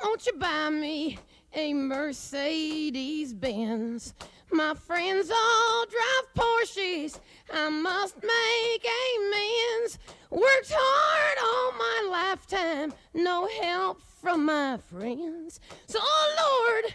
won't 0.02 0.26
you 0.26 0.34
buy 0.34 0.68
me 0.70 1.18
a 1.54 1.72
Mercedes 1.72 3.32
Benz? 3.32 4.12
My 4.52 4.74
friends 4.74 5.30
all 5.30 5.86
drive 5.86 6.34
Porsches. 6.34 7.18
I 7.52 7.70
must 7.70 8.16
make 8.16 8.86
amends. 9.16 9.98
Worked 10.30 10.72
hard 10.74 11.38
all 11.42 11.72
my 11.78 12.08
lifetime, 12.10 12.92
no 13.14 13.48
help 13.62 14.02
from 14.20 14.44
my 14.44 14.76
friends. 14.76 15.60
So, 15.86 15.98
oh 16.02 16.82
Lord, 16.82 16.94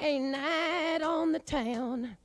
a 0.00 0.18
night 0.18 1.02
on 1.02 1.32
the 1.32 1.38
town? 1.38 2.16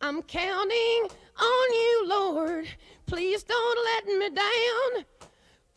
I'm 0.00 0.22
counting 0.22 1.08
on 1.38 1.72
you, 1.72 2.04
Lord. 2.06 2.68
Please 3.06 3.42
don't 3.42 3.84
let 3.84 4.18
me 4.18 4.30
down. 4.30 5.04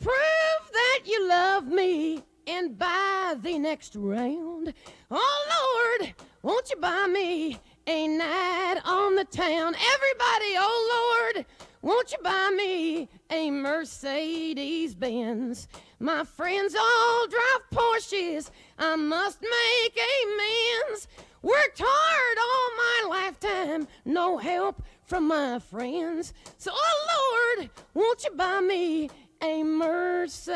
Prove 0.00 0.72
that 0.72 1.00
you 1.04 1.28
love 1.28 1.66
me 1.66 2.22
and 2.46 2.78
buy 2.78 3.34
the 3.40 3.58
next 3.58 3.96
round. 3.96 4.72
Oh, 5.10 5.98
Lord, 6.00 6.14
won't 6.42 6.70
you 6.70 6.76
buy 6.76 7.06
me 7.06 7.58
a 7.86 8.08
night 8.08 8.80
on 8.84 9.14
the 9.14 9.24
town? 9.24 9.74
Everybody, 9.74 10.54
oh, 10.56 11.32
Lord, 11.34 11.46
won't 11.82 12.12
you 12.12 12.18
buy 12.22 12.50
me 12.56 13.08
a 13.30 13.50
Mercedes 13.50 14.94
Benz? 14.94 15.68
My 15.98 16.24
friends 16.24 16.74
all 16.74 17.26
drive 17.26 17.62
Porsches. 17.72 18.50
I 18.78 18.96
must 18.96 19.40
make 19.42 19.98
amends. 20.24 21.08
Worked 21.42 21.80
hard 21.82 22.38
all 22.38 22.70
my 22.76 23.02
lifetime, 23.18 23.88
no 24.04 24.36
help 24.36 24.82
from 25.04 25.26
my 25.28 25.58
friends. 25.58 26.34
So, 26.58 26.70
oh 26.74 27.56
Lord, 27.56 27.70
won't 27.94 28.22
you 28.24 28.30
buy 28.36 28.60
me 28.60 29.08
a 29.42 29.62
Mercedes 29.62 30.52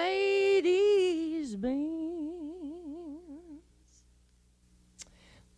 Benz? 1.56 2.04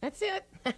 That's 0.01 0.23
it. 0.23 0.45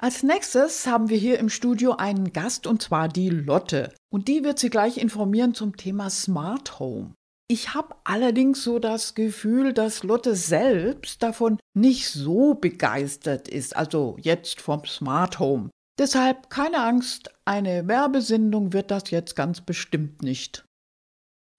Als 0.00 0.22
nächstes 0.22 0.86
haben 0.86 1.08
wir 1.08 1.18
hier 1.18 1.40
im 1.40 1.48
Studio 1.48 1.96
einen 1.96 2.32
Gast 2.32 2.68
und 2.68 2.80
zwar 2.80 3.08
die 3.08 3.30
Lotte. 3.30 3.92
Und 4.10 4.28
die 4.28 4.44
wird 4.44 4.60
Sie 4.60 4.70
gleich 4.70 4.96
informieren 4.96 5.54
zum 5.54 5.76
Thema 5.76 6.08
Smart 6.08 6.78
Home. 6.78 7.14
Ich 7.50 7.72
habe 7.72 7.96
allerdings 8.04 8.62
so 8.62 8.78
das 8.78 9.14
Gefühl, 9.14 9.72
dass 9.72 10.02
Lotte 10.02 10.36
selbst 10.36 11.22
davon 11.22 11.58
nicht 11.74 12.10
so 12.10 12.54
begeistert 12.54 13.48
ist, 13.48 13.74
also 13.74 14.18
jetzt 14.20 14.60
vom 14.60 14.84
Smart 14.84 15.38
Home. 15.38 15.70
Deshalb 15.98 16.50
keine 16.50 16.84
Angst, 16.84 17.30
eine 17.46 17.88
Werbesendung 17.88 18.74
wird 18.74 18.90
das 18.90 19.10
jetzt 19.10 19.34
ganz 19.34 19.62
bestimmt 19.62 20.22
nicht. 20.22 20.66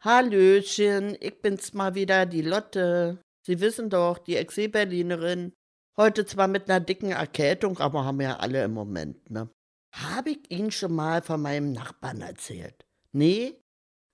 Hallöchen, 0.03 1.17
ich 1.19 1.41
bin's 1.41 1.73
mal 1.73 1.95
wieder, 1.95 2.27
die 2.27 2.43
Lotte. 2.43 3.19
Sie 3.45 3.59
wissen 3.59 3.89
doch, 3.89 4.19
die 4.19 4.37
Exe-Berlinerin. 4.37 5.53
Heute 5.97 6.25
zwar 6.25 6.47
mit 6.47 6.69
einer 6.69 6.79
dicken 6.79 7.11
Erkältung, 7.11 7.79
aber 7.79 8.05
haben 8.05 8.21
ja 8.21 8.37
alle 8.37 8.63
im 8.63 8.73
Moment, 8.73 9.29
ne? 9.29 9.49
Habe 9.93 10.29
ich 10.29 10.51
Ihnen 10.51 10.71
schon 10.71 10.93
mal 10.93 11.23
von 11.23 11.41
meinem 11.41 11.73
Nachbarn 11.73 12.21
erzählt? 12.21 12.85
Nee? 13.11 13.59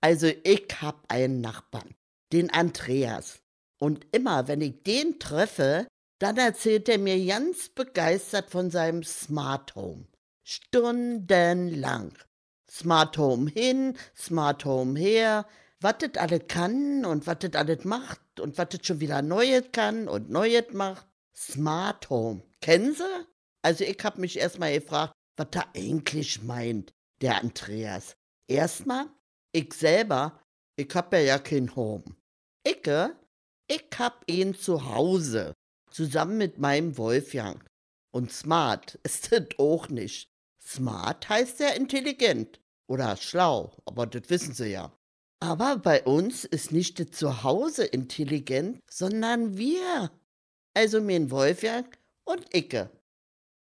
Also 0.00 0.28
ich 0.44 0.68
hab 0.80 1.04
einen 1.08 1.40
Nachbarn, 1.40 1.94
den 2.32 2.50
Andreas. 2.50 3.40
Und 3.78 4.06
immer, 4.12 4.48
wenn 4.48 4.60
ich 4.60 4.82
den 4.82 5.18
treffe, 5.18 5.86
dann 6.18 6.36
erzählt 6.38 6.88
er 6.88 6.98
mir 6.98 7.24
ganz 7.26 7.68
begeistert 7.68 8.50
von 8.50 8.70
seinem 8.70 9.02
Smart 9.02 9.74
Home. 9.74 10.06
Stundenlang. 10.42 12.12
Smart 12.70 13.18
Home 13.18 13.50
hin, 13.50 13.96
Smart 14.16 14.64
Home 14.64 14.98
her, 14.98 15.46
was 15.80 15.96
das 15.98 16.14
alles 16.16 16.42
kann 16.48 17.04
und 17.04 17.26
was 17.26 17.38
das 17.40 17.54
alles 17.54 17.84
macht 17.84 18.40
und 18.40 18.58
was 18.58 18.68
das 18.70 18.86
schon 18.86 19.00
wieder 19.00 19.22
Neues 19.22 19.64
kann 19.72 20.08
und 20.08 20.30
Neues 20.30 20.72
macht. 20.72 21.06
Smart 21.34 22.08
Home. 22.10 22.42
Kennen 22.60 22.94
Sie? 22.94 23.04
Also 23.62 23.84
ich 23.84 23.98
hab 24.02 24.18
mich 24.18 24.38
erstmal 24.38 24.72
gefragt, 24.72 25.12
was 25.36 25.48
er 25.52 25.66
eigentlich 25.74 26.42
meint, 26.42 26.94
der 27.20 27.40
Andreas. 27.40 28.16
Erstmal 28.46 29.06
ich 29.52 29.72
selber, 29.74 30.40
ich 30.76 30.94
hab 30.94 31.12
ja, 31.12 31.20
ja 31.20 31.38
kein 31.38 31.74
Home. 31.76 32.04
Ich, 32.64 32.88
ich 33.68 33.88
hab 33.98 34.24
ihn 34.30 34.54
zu 34.54 34.84
Hause, 34.94 35.54
zusammen 35.90 36.38
mit 36.38 36.58
meinem 36.58 36.96
Wolfgang. 36.98 37.64
Und 38.12 38.32
smart 38.32 38.94
ist 39.02 39.32
das 39.32 39.46
auch 39.58 39.88
nicht. 39.88 40.28
Smart 40.62 41.28
heißt 41.28 41.60
ja 41.60 41.68
intelligent 41.70 42.60
oder 42.88 43.16
schlau, 43.16 43.72
aber 43.84 44.06
das 44.06 44.28
wissen 44.30 44.52
Sie 44.54 44.72
ja. 44.72 44.92
Aber 45.40 45.76
bei 45.76 46.02
uns 46.04 46.44
ist 46.44 46.72
nicht 46.72 46.98
das 46.98 47.10
Zuhause 47.10 47.84
intelligent, 47.84 48.80
sondern 48.90 49.56
wir. 49.56 50.10
Also 50.74 51.00
mein 51.00 51.30
Wolfgang 51.30 51.86
und 52.24 52.54
Icke. 52.54 52.90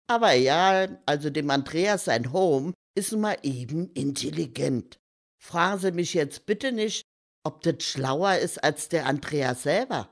Aber 0.07 0.33
ja, 0.33 1.01
also 1.05 1.29
dem 1.29 1.49
Andreas 1.49 2.05
sein 2.05 2.31
Home 2.31 2.73
ist 2.95 3.11
nun 3.11 3.21
mal 3.21 3.37
eben 3.41 3.91
intelligent. 3.93 4.99
Fragen 5.43 5.77
Sie 5.77 5.91
mich 5.91 6.13
jetzt 6.13 6.45
bitte 6.45 6.71
nicht, 6.71 7.05
ob 7.43 7.61
das 7.63 7.83
schlauer 7.83 8.37
ist 8.37 8.63
als 8.63 8.87
der 8.87 9.05
Andreas 9.07 9.63
selber. 9.63 10.09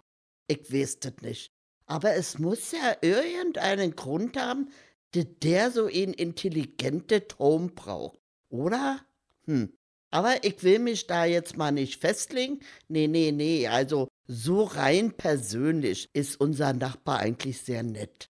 Ich 0.48 0.72
weiß 0.74 1.00
das 1.00 1.14
nicht. 1.22 1.54
Aber 1.86 2.14
es 2.16 2.38
muss 2.38 2.74
ja 2.74 2.98
irgendeinen 3.00 3.96
Grund 3.96 4.36
haben, 4.36 4.70
dass 5.12 5.26
der 5.42 5.72
so 5.72 5.86
einen 5.86 6.14
intelligenten 6.14 7.26
Ton 7.30 7.74
braucht. 7.74 8.20
Oder? 8.50 9.00
Hm. 9.46 9.72
Aber 10.12 10.44
ich 10.44 10.64
will 10.64 10.80
mich 10.80 11.08
da 11.08 11.24
jetzt 11.24 11.56
mal 11.56 11.72
nicht 11.72 12.02
festlegen. 12.02 12.60
Nee, 12.90 13.08
nee, 13.08 13.32
nee. 13.32 13.68
Also 13.70 14.10
so 14.28 14.64
rein 14.64 15.14
persönlich 15.14 16.10
ist 16.12 16.42
unser 16.42 16.74
Nachbar 16.74 17.20
eigentlich 17.20 17.62
sehr 17.62 17.84
nett. 17.84 18.30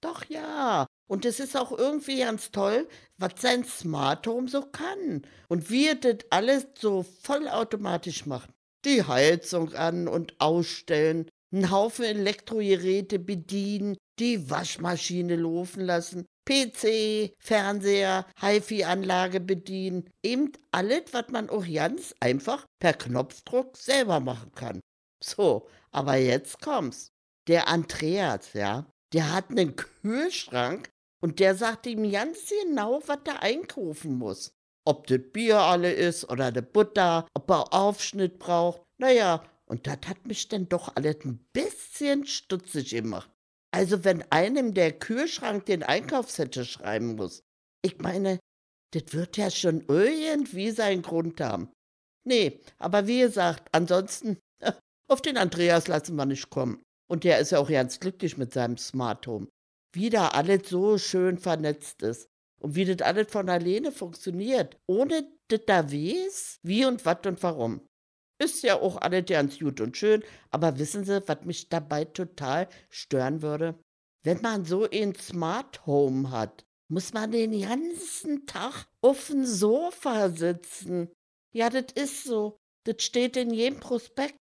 Doch 0.00 0.24
ja, 0.26 0.86
und 1.08 1.24
es 1.24 1.40
ist 1.40 1.56
auch 1.56 1.72
irgendwie 1.72 2.18
ganz 2.18 2.50
toll, 2.50 2.88
was 3.16 3.32
sein 3.38 3.64
Smart 3.64 4.26
Home 4.26 4.48
so 4.48 4.62
kann. 4.62 5.22
Und 5.48 5.70
wie 5.70 5.88
er 5.88 5.94
das 5.94 6.18
alles 6.30 6.66
so 6.78 7.04
vollautomatisch 7.22 8.26
macht. 8.26 8.50
Die 8.84 9.02
Heizung 9.02 9.72
an 9.74 10.08
und 10.08 10.40
ausstellen, 10.40 11.28
einen 11.52 11.70
Haufen 11.70 12.04
Elektrogeräte 12.04 13.18
bedienen, 13.18 13.96
die 14.18 14.50
Waschmaschine 14.50 15.36
laufen 15.36 15.84
lassen, 15.84 16.26
PC, 16.44 17.32
Fernseher, 17.38 18.26
HiFi-Anlage 18.40 19.40
bedienen. 19.40 20.10
Eben 20.22 20.52
alles, 20.72 21.12
was 21.12 21.28
man 21.30 21.50
auch 21.50 21.64
ganz 21.66 22.14
einfach 22.20 22.66
per 22.80 22.94
Knopfdruck 22.94 23.76
selber 23.76 24.20
machen 24.20 24.52
kann. 24.54 24.80
So, 25.22 25.68
aber 25.90 26.16
jetzt 26.16 26.60
kommt's. 26.60 27.08
Der 27.48 27.68
Andreas, 27.68 28.52
ja, 28.54 28.86
der 29.12 29.32
hat 29.32 29.50
einen 29.50 29.76
Kühlschrank, 29.76 30.90
und 31.20 31.40
der 31.40 31.54
sagt 31.54 31.86
ihm 31.86 32.10
ganz 32.10 32.50
genau, 32.50 33.02
was 33.06 33.18
er 33.26 33.42
einkaufen 33.42 34.18
muss. 34.18 34.52
Ob 34.84 35.06
das 35.06 35.20
Bier 35.32 35.58
alle 35.58 35.92
ist 35.92 36.30
oder 36.30 36.52
der 36.52 36.62
Butter, 36.62 37.26
ob 37.34 37.50
er 37.50 37.72
Aufschnitt 37.72 38.38
braucht. 38.38 38.82
Naja, 38.98 39.42
und 39.66 39.86
das 39.86 39.98
hat 40.06 40.26
mich 40.26 40.48
dann 40.48 40.68
doch 40.68 40.94
alles 40.94 41.24
ein 41.24 41.44
bisschen 41.52 42.26
stutzig 42.26 42.90
gemacht. 42.90 43.30
Also 43.72 44.04
wenn 44.04 44.22
einem 44.30 44.74
der 44.74 44.92
Kühlschrank 44.92 45.66
den 45.66 45.82
Einkaufszettel 45.82 46.64
schreiben 46.64 47.16
muss. 47.16 47.42
Ich 47.82 47.98
meine, 47.98 48.38
das 48.92 49.12
wird 49.12 49.36
ja 49.36 49.50
schon 49.50 49.84
irgendwie 49.88 50.70
seinen 50.70 51.02
Grund 51.02 51.40
haben. 51.40 51.72
Nee, 52.24 52.60
aber 52.78 53.06
wie 53.06 53.20
gesagt, 53.20 53.68
ansonsten, 53.72 54.38
auf 55.08 55.20
den 55.20 55.36
Andreas 55.36 55.88
lassen 55.88 56.16
wir 56.16 56.26
nicht 56.26 56.50
kommen. 56.50 56.82
Und 57.08 57.24
der 57.24 57.38
ist 57.38 57.50
ja 57.50 57.58
auch 57.58 57.68
ganz 57.68 58.00
glücklich 58.00 58.36
mit 58.36 58.52
seinem 58.52 58.78
Smart 58.78 59.26
Home 59.26 59.48
wie 59.96 60.10
da 60.10 60.28
alles 60.28 60.68
so 60.68 60.98
schön 60.98 61.38
vernetzt 61.38 62.02
ist 62.02 62.28
und 62.60 62.74
wie 62.74 62.84
das 62.84 63.04
alles 63.06 63.32
von 63.32 63.48
alleine 63.48 63.90
funktioniert, 63.90 64.78
ohne 64.86 65.26
dass 65.48 65.60
da 65.66 65.90
weiß, 65.90 66.60
wie 66.62 66.84
und 66.84 67.04
was 67.06 67.18
und 67.24 67.42
warum. 67.42 67.80
Ist 68.38 68.62
ja 68.62 68.78
auch 68.78 68.98
alles 68.98 69.24
ganz 69.24 69.58
gut 69.58 69.80
und 69.80 69.96
schön, 69.96 70.22
aber 70.50 70.78
wissen 70.78 71.04
Sie, 71.04 71.26
was 71.26 71.44
mich 71.44 71.70
dabei 71.70 72.04
total 72.04 72.68
stören 72.90 73.40
würde? 73.40 73.78
Wenn 74.22 74.42
man 74.42 74.66
so 74.66 74.88
ein 74.90 75.14
Smart 75.14 75.86
Home 75.86 76.30
hat, 76.30 76.66
muss 76.88 77.14
man 77.14 77.32
den 77.32 77.58
ganzen 77.58 78.44
Tag 78.46 78.86
auf 79.00 79.28
dem 79.28 79.46
Sofa 79.46 80.28
sitzen. 80.28 81.10
Ja, 81.54 81.70
das 81.70 81.86
ist 81.94 82.24
so. 82.24 82.58
Das 82.84 83.02
steht 83.02 83.36
in 83.36 83.50
jedem 83.50 83.80
Prospekt. 83.80 84.36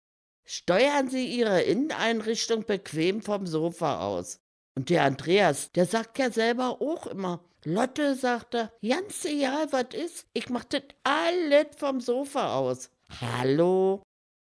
Steuern 0.47 1.09
Sie 1.09 1.25
Ihre 1.25 1.61
Inneneinrichtung 1.61 2.65
bequem 2.65 3.21
vom 3.21 3.45
Sofa 3.45 4.01
aus. 4.01 4.39
Und 4.75 4.89
der 4.89 5.03
Andreas, 5.03 5.71
der 5.71 5.85
sagt 5.85 6.17
ja 6.19 6.31
selber 6.31 6.81
auch 6.81 7.07
immer, 7.07 7.43
Lotte, 7.63 8.15
sagt 8.15 8.55
er, 8.55 8.71
ganz 8.81 9.25
egal 9.25 9.67
was 9.71 9.93
ist, 9.93 10.27
ich 10.33 10.49
mach 10.49 10.63
das 10.63 10.83
alles 11.03 11.67
vom 11.77 11.99
Sofa 11.99 12.55
aus. 12.55 12.89
Hallo? 13.19 14.01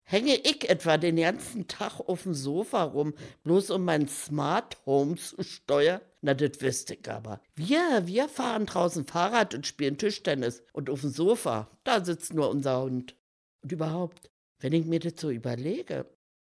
Hänge 0.08 0.36
ich 0.36 0.70
etwa 0.70 0.98
den 0.98 1.16
ganzen 1.16 1.68
Tag 1.68 2.00
auf 2.00 2.24
dem 2.24 2.34
Sofa 2.36 2.84
rum, 2.84 3.14
bloß 3.44 3.72
um 3.72 3.86
mein 3.86 4.08
Smart 4.08 4.78
Home 4.86 5.16
zu 5.16 5.42
steuern? 5.44 6.02
Na, 6.22 6.34
das 6.34 6.62
wüsste 6.62 6.96
ich 6.96 7.10
aber. 7.10 7.40
Wir, 7.56 8.06
wir 8.06 8.28
fahren 8.28 8.66
draußen 8.66 9.06
Fahrrad 9.06 9.56
und 9.56 9.66
spielen 9.66 9.98
Tischtennis. 9.98 10.64
Und 10.74 10.90
auf 10.90 11.02
dem 11.02 11.10
Sofa, 11.10 11.70
da 11.84 12.04
sitzt 12.04 12.34
nur 12.34 12.50
unser 12.50 12.82
Hund. 12.82 13.16
Und 13.62 13.72
überhaupt, 13.72 14.30
wenn 14.60 14.74
ich 14.74 14.86
mir 14.86 15.00
das 15.00 15.14
so 15.18 15.30
überlege, 15.30 16.06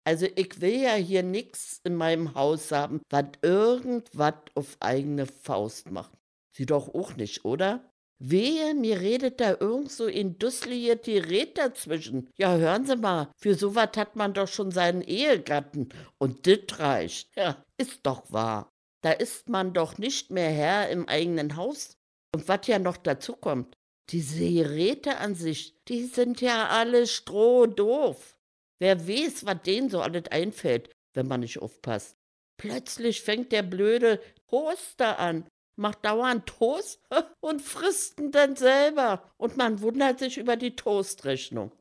also 0.08 0.26
ich 0.38 0.62
will 0.62 0.84
ja 0.84 0.93
hier 0.93 1.22
nichts 1.22 1.82
in 1.84 1.96
meinem 1.96 2.34
Haus 2.34 2.72
haben, 2.72 3.02
was 3.10 3.26
irgendwas 3.41 4.36
auf 4.56 4.78
eigene 4.80 5.26
Faust 5.26 5.91
macht. 5.91 6.13
Sie 6.56 6.65
doch 6.65 6.96
auch 6.96 7.17
nicht, 7.17 7.43
oder? 7.43 7.91
Wehe, 8.17 8.74
mir 8.74 9.02
redet 9.02 9.41
da 9.41 9.58
irgend 9.60 9.91
so 9.91 10.06
ein 10.06 10.39
dusseliges 10.39 11.02
Gerät 11.02 11.58
dazwischen. 11.58 12.30
Ja, 12.38 12.56
hören 12.56 12.86
Sie 12.86 12.96
mal, 12.96 13.34
für 13.36 13.54
sowas 13.54 13.89
hat 13.98 14.15
man 14.15 14.34
doch 14.34 14.48
schon 14.48 14.72
seinen 14.72 15.02
Ehegatten. 15.02 15.89
Und 16.20 16.46
dit 16.46 16.80
reicht. 16.80 17.36
Ja, 17.36 17.62
ist 17.76 18.00
doch 18.04 18.32
wahr. 18.32 18.72
Da 19.02 19.12
ist 19.12 19.50
man 19.50 19.74
doch 19.74 19.98
nicht 19.98 20.32
mehr 20.32 20.50
Herr 20.50 20.89
im 20.89 21.10
eigenen 21.10 21.58
Haus. 21.58 21.98
Und 22.34 22.48
was 22.48 22.65
ja 22.67 22.80
noch 22.80 22.96
dazu 22.96 23.36
kommt, 23.36 23.76
diese 24.10 24.50
Geräte 24.50 25.17
an 25.17 25.36
sich, 25.36 25.84
die 25.89 26.06
sind 26.06 26.39
ja 26.39 26.70
alle 26.70 27.08
strohdoof. 27.08 28.37
Wer 28.80 29.08
weiß, 29.08 29.46
was 29.46 29.62
denen 29.63 29.90
so 29.90 30.02
alles 30.02 30.28
einfällt, 30.30 30.90
wenn 31.13 31.28
man 31.28 31.40
nicht 31.42 31.60
aufpasst. 31.60 32.16
Plötzlich 32.58 33.22
fängt 33.22 33.52
der 33.52 33.63
blöde 33.63 34.22
Toaster 34.48 35.20
an, 35.20 35.48
macht 35.78 36.04
dauernd 36.06 36.48
Toast 36.48 37.00
und 37.40 37.62
frisst 37.62 38.20
ihn 38.20 38.32
dann 38.32 38.56
selber. 38.56 39.32
Und 39.38 39.58
man 39.58 39.82
wundert 39.82 40.20
sich 40.20 40.38
über 40.38 40.56
die 40.56 40.76
Toastrechnung. 40.76 41.72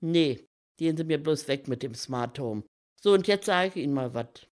Nee, 0.00 0.46
gehen 0.76 0.96
Sie 0.96 1.04
mir 1.04 1.22
bloß 1.22 1.48
weg 1.48 1.68
mit 1.68 1.82
dem 1.82 1.94
Smart 1.94 2.38
Home. 2.38 2.64
So, 3.00 3.12
und 3.12 3.26
jetzt 3.26 3.46
sage 3.46 3.68
ich 3.68 3.76
Ihnen 3.76 3.94
mal 3.94 4.14
was. 4.14 4.46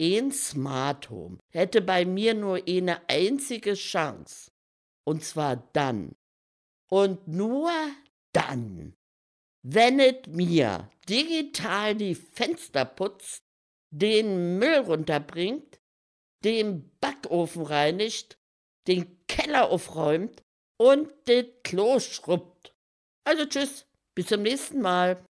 Ein 0.00 0.30
Smart 0.30 1.10
Home 1.10 1.38
hätte 1.50 1.80
bei 1.82 2.04
mir 2.04 2.34
nur 2.34 2.62
eine 2.68 3.08
einzige 3.08 3.74
Chance. 3.74 4.50
Und 5.04 5.24
zwar 5.24 5.56
dann. 5.72 6.14
Und 6.90 7.26
nur 7.26 7.70
dann, 8.32 8.94
wenn 9.70 10.00
es 10.00 10.26
mir 10.28 10.90
digital 11.08 11.94
die 11.94 12.14
Fenster 12.14 12.86
putzt, 12.86 13.42
den 13.90 14.58
Müll 14.58 14.78
runterbringt, 14.78 15.78
den 16.44 16.90
Backofen 17.00 17.62
reinigt, 17.62 18.38
den 18.86 19.26
Keller 19.26 19.70
aufräumt 19.70 20.42
und 20.78 21.10
das 21.26 21.44
Klo 21.64 22.00
schrubbt. 22.00 22.74
Also 23.24 23.44
tschüss, 23.44 23.86
bis 24.14 24.26
zum 24.26 24.42
nächsten 24.42 24.80
Mal. 24.80 25.22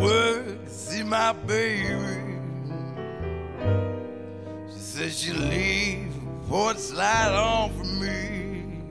Work 0.00 0.46
and 0.46 0.68
see 0.68 1.02
my 1.02 1.32
baby. 1.32 2.38
She 4.72 4.78
says 4.78 5.18
she'll 5.20 5.36
leave 5.36 6.12
porch 6.48 6.90
light 6.92 7.32
on 7.32 7.70
for 7.72 7.84
me. 7.84 8.82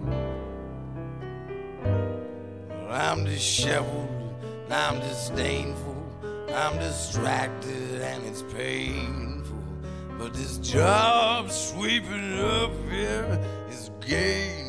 Well, 2.70 2.92
I'm 2.92 3.24
disheveled, 3.26 4.10
I'm 4.70 5.00
disdainful, 5.00 5.96
I'm 6.54 6.78
distracted, 6.80 8.02
and 8.02 8.26
it's 8.26 8.44
painful. 8.54 9.58
But 10.18 10.34
this 10.34 10.58
job 10.58 11.52
sweeping 11.52 12.40
up 12.40 12.72
here 12.90 13.40
is 13.70 13.90
gainfully 14.02 14.64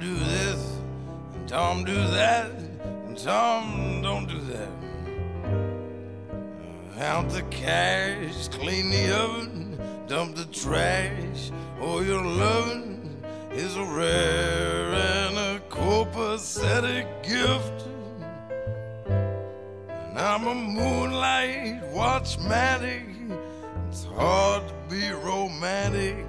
Do 0.00 0.14
this, 0.14 0.78
and 1.34 1.48
Tom, 1.48 1.84
do 1.84 1.92
that. 1.92 2.52
And 3.08 3.18
Tom, 3.18 4.00
don't 4.00 4.28
do 4.28 4.38
that. 4.42 4.68
Uh, 5.44 6.98
Count 6.98 7.30
the 7.30 7.42
cash, 7.50 8.46
clean 8.46 8.90
the 8.90 9.12
oven, 9.12 9.76
dump 10.06 10.36
the 10.36 10.44
trash. 10.44 11.50
Oh, 11.80 12.00
your 12.00 12.24
loving 12.24 13.24
is 13.52 13.76
a 13.76 13.82
rare 13.82 14.92
and 14.92 15.36
a 15.36 15.60
copacetic 15.68 17.08
gift. 17.24 17.88
And 19.08 20.16
I'm 20.16 20.46
a 20.46 20.54
moonlight 20.54 21.82
watchmatic. 21.92 23.02
It's 23.88 24.04
hard 24.04 24.62
to 24.68 24.74
be 24.88 25.10
romantic. 25.10 26.24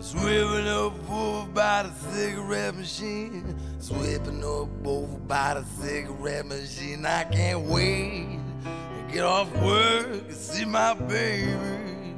Swimming 0.00 0.68
up 0.68 1.10
over 1.10 1.48
by 1.50 1.82
the 1.82 1.92
cigarette 2.12 2.76
machine. 2.76 3.56
Sweeping 3.80 4.44
up 4.44 4.86
over 4.86 5.18
by 5.26 5.54
the 5.54 5.64
cigarette 5.82 6.46
machine. 6.46 7.04
I 7.04 7.24
can't 7.24 7.62
wait 7.62 8.38
to 8.62 9.12
get 9.12 9.24
off 9.24 9.52
work 9.60 10.06
and 10.06 10.32
see 10.32 10.64
my 10.64 10.94
baby. 10.94 12.14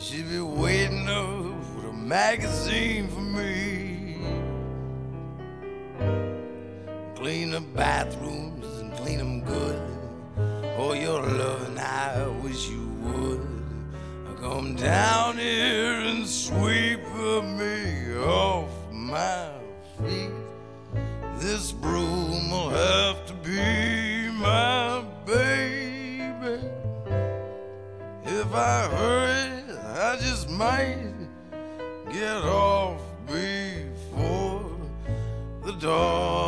She 0.00 0.22
be 0.22 0.40
waiting 0.40 1.08
up 1.08 1.54
with 1.76 1.84
a 1.84 1.92
magazine 1.92 3.06
for 3.06 3.20
me. 3.20 4.16
Clean 7.14 7.52
the 7.52 7.60
bathrooms 7.60 8.66
and 8.80 8.92
clean 8.94 9.18
them 9.18 9.44
good. 9.44 9.80
Oh, 10.76 10.92
your 10.92 11.22
loving, 11.22 11.78
I 11.78 12.26
wish 12.42 12.68
you 12.68 12.88
would. 13.04 13.51
Come 14.42 14.74
down 14.74 15.38
here 15.38 16.00
and 16.00 16.26
sweep 16.26 16.98
me 16.98 18.16
off 18.16 18.70
my 18.90 19.50
feet. 20.02 20.32
This 21.38 21.70
broom 21.70 22.50
will 22.50 22.70
have 22.70 23.24
to 23.26 23.34
be 23.34 24.32
my 24.32 25.04
baby. 25.24 26.58
If 28.24 28.52
I 28.52 28.88
hurry, 28.88 29.62
I 29.78 30.16
just 30.16 30.50
might 30.50 31.14
get 32.10 32.42
off 32.42 33.00
before 33.28 34.76
the 35.64 35.72
dawn's 35.78 36.41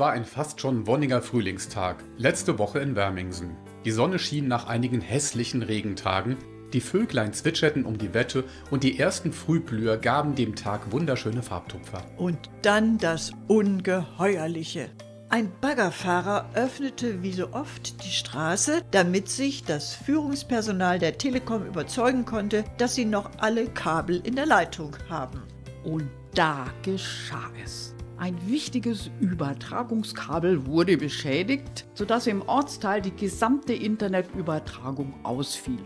war 0.00 0.12
ein 0.12 0.24
fast 0.24 0.60
schon 0.60 0.86
wonniger 0.86 1.22
Frühlingstag, 1.22 2.02
letzte 2.16 2.58
Woche 2.58 2.80
in 2.80 2.96
Wermingsen. 2.96 3.56
Die 3.84 3.90
Sonne 3.90 4.18
schien 4.18 4.48
nach 4.48 4.66
einigen 4.66 5.00
hässlichen 5.00 5.62
Regentagen, 5.62 6.38
die 6.72 6.80
Vöglein 6.80 7.32
zwitscherten 7.32 7.84
um 7.84 7.98
die 7.98 8.14
Wette 8.14 8.44
und 8.70 8.82
die 8.82 8.98
ersten 8.98 9.32
Frühblüher 9.32 9.98
gaben 9.98 10.34
dem 10.34 10.56
Tag 10.56 10.90
wunderschöne 10.90 11.42
Farbtupfer. 11.42 12.02
Und 12.16 12.38
dann 12.62 12.96
das 12.98 13.32
Ungeheuerliche. 13.46 14.88
Ein 15.28 15.52
Baggerfahrer 15.60 16.50
öffnete 16.54 17.22
wie 17.22 17.32
so 17.32 17.52
oft 17.52 18.02
die 18.04 18.10
Straße, 18.10 18.82
damit 18.90 19.28
sich 19.28 19.64
das 19.64 19.94
Führungspersonal 19.94 20.98
der 20.98 21.18
Telekom 21.18 21.66
überzeugen 21.66 22.24
konnte, 22.24 22.64
dass 22.78 22.94
sie 22.94 23.04
noch 23.04 23.30
alle 23.38 23.66
Kabel 23.66 24.20
in 24.24 24.34
der 24.34 24.46
Leitung 24.46 24.96
haben. 25.08 25.42
Und 25.84 26.08
da 26.34 26.66
geschah 26.82 27.50
es. 27.62 27.94
Ein 28.20 28.36
wichtiges 28.46 29.10
Übertragungskabel 29.20 30.66
wurde 30.66 30.98
beschädigt, 30.98 31.86
sodass 31.94 32.26
im 32.26 32.42
Ortsteil 32.42 33.00
die 33.00 33.16
gesamte 33.16 33.72
Internetübertragung 33.72 35.14
ausfiel. 35.22 35.78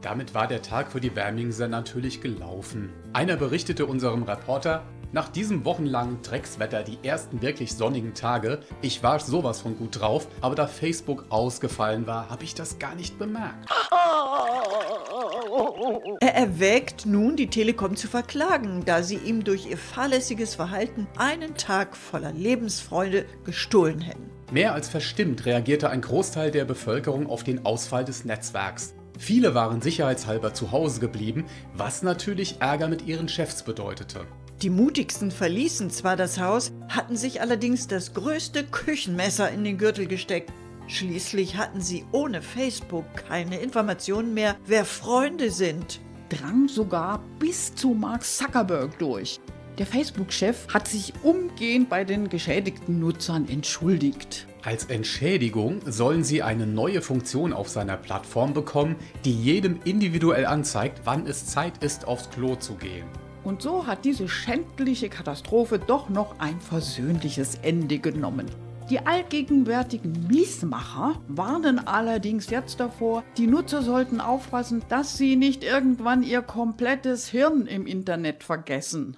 Damit 0.00 0.32
war 0.32 0.46
der 0.46 0.62
Tag 0.62 0.92
für 0.92 1.00
die 1.02 1.14
Wermingser 1.14 1.68
natürlich 1.68 2.22
gelaufen. 2.22 2.90
Einer 3.12 3.36
berichtete 3.36 3.84
unserem 3.84 4.22
Reporter, 4.22 4.82
nach 5.12 5.28
diesem 5.28 5.66
wochenlangen 5.66 6.22
Dreckswetter 6.22 6.84
die 6.84 6.96
ersten 7.02 7.42
wirklich 7.42 7.74
sonnigen 7.74 8.14
Tage, 8.14 8.60
ich 8.80 9.02
war 9.02 9.20
sowas 9.20 9.60
von 9.60 9.76
gut 9.76 10.00
drauf, 10.00 10.26
aber 10.40 10.54
da 10.54 10.66
Facebook 10.66 11.26
ausgefallen 11.28 12.06
war, 12.06 12.30
habe 12.30 12.44
ich 12.44 12.54
das 12.54 12.78
gar 12.78 12.94
nicht 12.94 13.18
bemerkt. 13.18 13.68
Er 16.20 16.34
erwägt 16.34 17.06
nun, 17.06 17.36
die 17.36 17.48
Telekom 17.48 17.96
zu 17.96 18.08
verklagen, 18.08 18.84
da 18.84 19.02
sie 19.02 19.16
ihm 19.16 19.42
durch 19.42 19.66
ihr 19.66 19.78
fahrlässiges 19.78 20.54
Verhalten 20.54 21.06
einen 21.16 21.54
Tag 21.56 21.96
voller 21.96 22.32
Lebensfreude 22.32 23.24
gestohlen 23.44 24.00
hätten. 24.00 24.30
Mehr 24.52 24.74
als 24.74 24.88
verstimmt 24.88 25.46
reagierte 25.46 25.90
ein 25.90 26.00
Großteil 26.00 26.50
der 26.50 26.64
Bevölkerung 26.64 27.28
auf 27.28 27.44
den 27.44 27.64
Ausfall 27.64 28.04
des 28.04 28.24
Netzwerks. 28.24 28.94
Viele 29.18 29.54
waren 29.54 29.82
sicherheitshalber 29.82 30.54
zu 30.54 30.72
Hause 30.72 31.00
geblieben, 31.00 31.44
was 31.74 32.02
natürlich 32.02 32.56
Ärger 32.60 32.88
mit 32.88 33.06
ihren 33.06 33.28
Chefs 33.28 33.62
bedeutete. 33.62 34.26
Die 34.62 34.70
mutigsten 34.70 35.30
verließen 35.30 35.90
zwar 35.90 36.16
das 36.16 36.38
Haus, 36.38 36.72
hatten 36.88 37.16
sich 37.16 37.40
allerdings 37.40 37.86
das 37.86 38.12
größte 38.12 38.64
Küchenmesser 38.64 39.50
in 39.50 39.64
den 39.64 39.78
Gürtel 39.78 40.06
gesteckt. 40.06 40.52
Schließlich 40.90 41.56
hatten 41.56 41.80
sie 41.80 42.04
ohne 42.10 42.42
Facebook 42.42 43.04
keine 43.14 43.60
Informationen 43.60 44.34
mehr, 44.34 44.56
wer 44.66 44.84
Freunde 44.84 45.52
sind. 45.52 46.00
Drang 46.28 46.66
sogar 46.66 47.22
bis 47.38 47.76
zu 47.76 47.90
Mark 47.90 48.24
Zuckerberg 48.24 48.98
durch. 48.98 49.38
Der 49.78 49.86
Facebook-Chef 49.86 50.66
hat 50.74 50.88
sich 50.88 51.12
umgehend 51.22 51.88
bei 51.88 52.02
den 52.02 52.28
geschädigten 52.28 52.98
Nutzern 52.98 53.48
entschuldigt. 53.48 54.48
Als 54.64 54.86
Entschädigung 54.86 55.80
sollen 55.86 56.24
sie 56.24 56.42
eine 56.42 56.66
neue 56.66 57.02
Funktion 57.02 57.52
auf 57.52 57.68
seiner 57.68 57.96
Plattform 57.96 58.52
bekommen, 58.52 58.96
die 59.24 59.32
jedem 59.32 59.78
individuell 59.84 60.44
anzeigt, 60.44 61.02
wann 61.04 61.24
es 61.24 61.46
Zeit 61.46 61.84
ist, 61.84 62.08
aufs 62.08 62.30
Klo 62.30 62.56
zu 62.56 62.74
gehen. 62.74 63.06
Und 63.44 63.62
so 63.62 63.86
hat 63.86 64.04
diese 64.04 64.28
schändliche 64.28 65.08
Katastrophe 65.08 65.78
doch 65.78 66.08
noch 66.08 66.40
ein 66.40 66.60
versöhnliches 66.60 67.54
Ende 67.62 68.00
genommen. 68.00 68.46
Die 68.90 69.06
allgegenwärtigen 69.06 70.26
Miesmacher 70.26 71.22
warnen 71.28 71.78
allerdings 71.78 72.50
jetzt 72.50 72.80
davor, 72.80 73.22
die 73.38 73.46
Nutzer 73.46 73.82
sollten 73.82 74.20
aufpassen, 74.20 74.82
dass 74.88 75.16
sie 75.16 75.36
nicht 75.36 75.62
irgendwann 75.62 76.24
ihr 76.24 76.42
komplettes 76.42 77.28
Hirn 77.28 77.66
im 77.66 77.86
Internet 77.86 78.42
vergessen. 78.42 79.16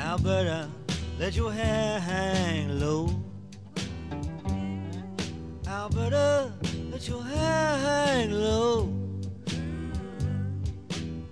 Alberta, 0.00 0.68
let 1.18 1.36
your 1.36 1.52
hair 1.52 2.00
hang 2.00 2.78
low. 2.78 3.33
Alberta, 5.74 6.52
let 6.92 7.08
your 7.08 7.24
hair 7.24 7.78
hang 7.78 8.30
low. 8.30 8.88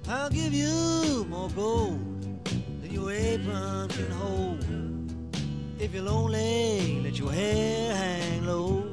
I'll 0.09 0.31
give 0.31 0.53
you 0.53 1.25
more 1.31 1.49
gold 1.51 2.01
than 2.81 2.91
your 2.91 3.13
apron 3.13 3.89
can 3.89 4.11
hold. 4.11 4.65
If 5.79 5.95
you're 5.95 6.03
lonely, 6.03 7.03
let 7.05 7.17
your 7.21 7.31
hair 7.31 7.95
hang 7.95 8.45
low. 8.45 8.92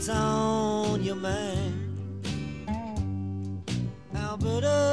What's 0.00 0.08
on 0.08 1.04
your 1.04 1.14
mind? 1.14 2.24
Alberta, 4.16 4.89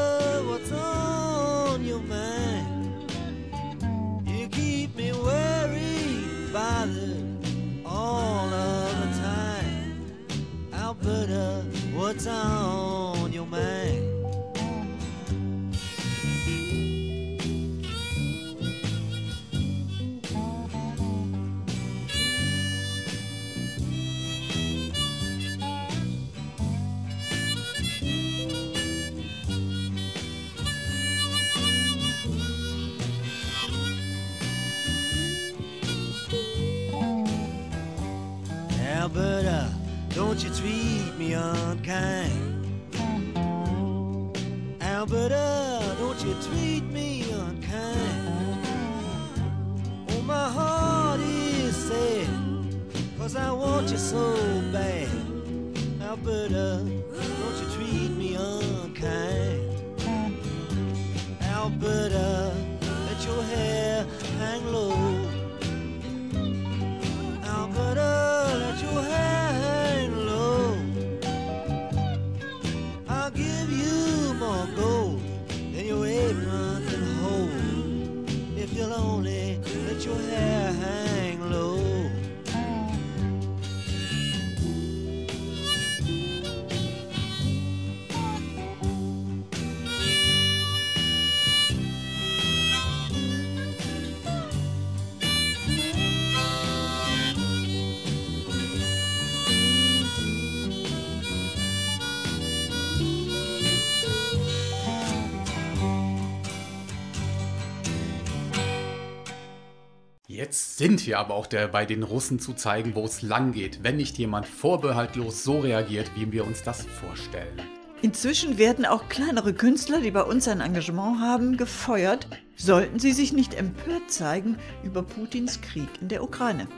Jetzt 110.47 110.77
sind 110.77 111.05
wir 111.05 111.19
aber 111.19 111.33
auch 111.33 111.45
dabei, 111.45 111.85
den 111.85 112.03
Russen 112.03 112.39
zu 112.39 112.53
zeigen, 112.53 112.95
wo 112.95 113.03
es 113.03 113.21
lang 113.21 113.51
geht, 113.51 113.83
wenn 113.83 113.97
nicht 113.97 114.17
jemand 114.17 114.45
vorbehaltlos 114.45 115.43
so 115.43 115.59
reagiert, 115.59 116.09
wie 116.15 116.31
wir 116.31 116.47
uns 116.47 116.63
das 116.63 116.85
vorstellen. 116.85 117.61
Inzwischen 118.01 118.57
werden 118.57 118.85
auch 118.85 119.09
kleinere 119.09 119.53
Künstler, 119.53 119.99
die 119.99 120.11
bei 120.11 120.21
uns 120.23 120.47
ein 120.47 120.61
Engagement 120.61 121.19
haben, 121.19 121.57
gefeuert, 121.57 122.27
sollten 122.55 122.97
sie 122.97 123.11
sich 123.11 123.33
nicht 123.33 123.55
empört 123.55 124.09
zeigen 124.09 124.55
über 124.85 125.03
Putins 125.03 125.59
Krieg 125.59 125.89
in 125.99 126.07
der 126.07 126.23
Ukraine. 126.23 126.69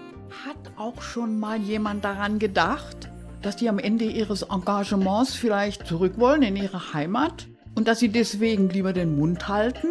Hat 0.48 0.72
auch 0.76 1.04
schon 1.04 1.40
mal 1.40 1.62
jemand 1.62 2.04
daran 2.04 2.40
gedacht, 2.40 3.12
dass 3.44 3.56
die 3.56 3.70
am 3.70 3.78
Ende 3.78 4.06
ihres 4.06 4.42
Engagements 4.42 5.36
vielleicht 5.36 5.86
zurück 5.86 6.14
wollen 6.18 6.42
in 6.42 6.56
ihre 6.56 6.96
Heimat 6.96 7.48
und 7.76 7.88
dass 7.88 8.00
sie 8.00 8.10
deswegen 8.10 8.68
lieber 8.70 8.94
den 8.94 9.16
Mund 9.16 9.48
halten? 9.48 9.90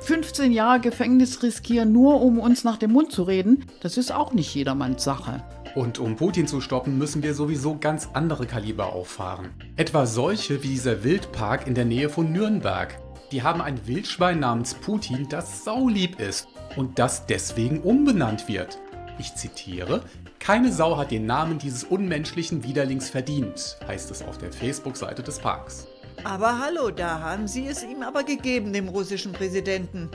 15 0.00 0.52
Jahre 0.52 0.80
Gefängnis 0.80 1.42
riskieren, 1.42 1.92
nur 1.92 2.20
um 2.22 2.38
uns 2.38 2.64
nach 2.64 2.76
dem 2.76 2.92
Mund 2.92 3.12
zu 3.12 3.24
reden, 3.24 3.64
das 3.80 3.96
ist 3.96 4.12
auch 4.12 4.32
nicht 4.32 4.54
jedermanns 4.54 5.04
Sache. 5.04 5.42
Und 5.74 5.98
um 5.98 6.16
Putin 6.16 6.46
zu 6.46 6.60
stoppen, 6.60 6.98
müssen 6.98 7.22
wir 7.22 7.34
sowieso 7.34 7.76
ganz 7.78 8.08
andere 8.12 8.46
Kaliber 8.46 8.92
auffahren. 8.92 9.50
Etwa 9.76 10.06
solche 10.06 10.62
wie 10.62 10.68
dieser 10.68 11.04
Wildpark 11.04 11.66
in 11.66 11.74
der 11.74 11.84
Nähe 11.84 12.08
von 12.08 12.32
Nürnberg. 12.32 12.98
Die 13.32 13.42
haben 13.42 13.60
ein 13.60 13.86
Wildschwein 13.86 14.40
namens 14.40 14.74
Putin, 14.74 15.26
das 15.28 15.64
saulieb 15.64 16.18
ist 16.18 16.48
und 16.76 16.98
das 16.98 17.26
deswegen 17.26 17.80
umbenannt 17.80 18.48
wird. 18.48 18.78
Ich 19.18 19.34
zitiere, 19.34 20.02
keine 20.38 20.72
Sau 20.72 20.96
hat 20.96 21.10
den 21.10 21.26
Namen 21.26 21.58
dieses 21.58 21.84
unmenschlichen 21.84 22.62
Widerlings 22.62 23.10
verdient, 23.10 23.76
heißt 23.86 24.10
es 24.12 24.22
auf 24.22 24.38
der 24.38 24.52
Facebook-Seite 24.52 25.22
des 25.22 25.40
Parks. 25.40 25.87
Aber 26.24 26.58
hallo, 26.58 26.90
da 26.90 27.20
haben 27.20 27.46
sie 27.46 27.66
es 27.66 27.84
ihm 27.84 28.02
aber 28.02 28.24
gegeben, 28.24 28.72
dem 28.72 28.88
russischen 28.88 29.32
Präsidenten. 29.32 30.10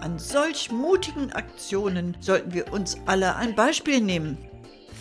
An 0.00 0.18
solch 0.18 0.70
mutigen 0.70 1.32
Aktionen 1.32 2.16
sollten 2.20 2.52
wir 2.52 2.72
uns 2.72 2.98
alle 3.06 3.36
ein 3.36 3.54
Beispiel 3.54 4.00
nehmen. 4.00 4.38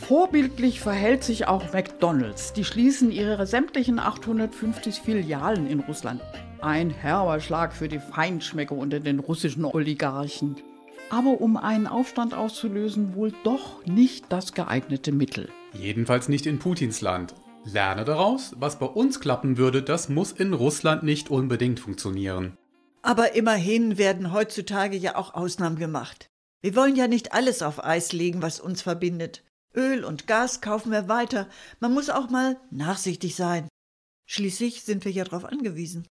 Vorbildlich 0.08 0.80
verhält 0.80 1.24
sich 1.24 1.48
auch 1.48 1.74
McDonald's. 1.74 2.54
Die 2.54 2.64
schließen 2.64 3.12
ihre 3.12 3.46
sämtlichen 3.46 4.00
850 4.00 4.96
Filialen 4.96 5.68
in 5.68 5.80
Russland. 5.80 6.22
Ein 6.62 6.90
herber 6.90 7.40
Schlag 7.40 7.74
für 7.74 7.88
die 7.88 8.00
Feinschmecker 8.00 8.76
unter 8.76 9.00
den 9.00 9.20
russischen 9.20 9.66
Oligarchen. 9.66 10.56
Aber 11.10 11.42
um 11.42 11.58
einen 11.58 11.88
Aufstand 11.88 12.34
auszulösen, 12.34 13.16
wohl 13.16 13.34
doch 13.44 13.86
nicht 13.86 14.26
das 14.30 14.54
geeignete 14.54 15.12
Mittel. 15.12 15.50
Jedenfalls 15.74 16.30
nicht 16.30 16.46
in 16.46 16.60
Putins 16.60 17.02
Land. 17.02 17.36
Lerne 17.66 18.06
daraus, 18.06 18.54
was 18.58 18.78
bei 18.78 18.86
uns 18.86 19.20
klappen 19.20 19.58
würde, 19.58 19.82
das 19.82 20.08
muss 20.08 20.32
in 20.32 20.54
Russland 20.54 21.04
nicht 21.04 21.30
unbedingt 21.32 21.80
funktionieren. 21.80 22.58
Aber 23.02 23.36
immerhin 23.36 23.98
werden 23.98 24.32
heutzutage 24.32 24.98
ja 24.98 25.16
auch 25.16 25.34
Ausnahmen 25.34 25.78
gemacht. 25.78 26.30
Wir 26.62 26.76
wollen 26.76 26.96
ja 26.96 27.08
nicht 27.08 27.34
alles 27.34 27.62
auf 27.62 27.84
Eis 27.84 28.14
legen, 28.14 28.42
was 28.42 28.60
uns 28.60 28.82
verbindet. 28.82 29.44
Öl 29.76 30.04
und 30.04 30.26
Gas 30.26 30.62
kaufen 30.62 30.92
wir 30.92 31.08
weiter. 31.08 31.48
Man 31.80 31.94
muss 31.94 32.10
auch 32.10 32.30
mal 32.30 32.58
nachsichtig 32.72 33.36
sein. 33.36 33.68
Schließlich 34.26 34.84
sind 34.84 35.06
wir 35.06 35.12
ja 35.12 35.24
darauf 35.24 35.46
angewiesen. 35.46 36.08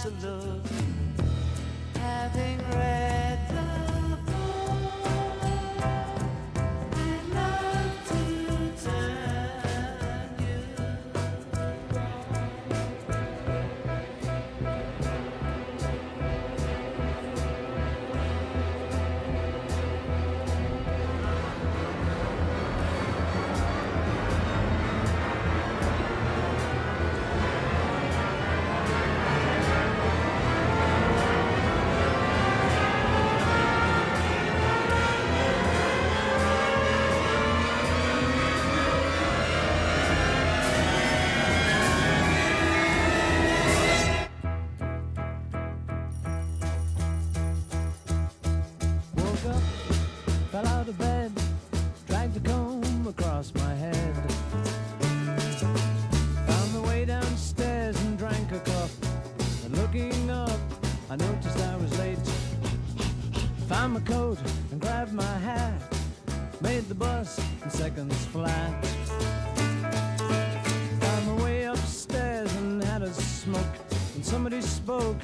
To 0.00 0.08
love. 0.26 0.70
having 1.94 2.58
read 2.70 3.01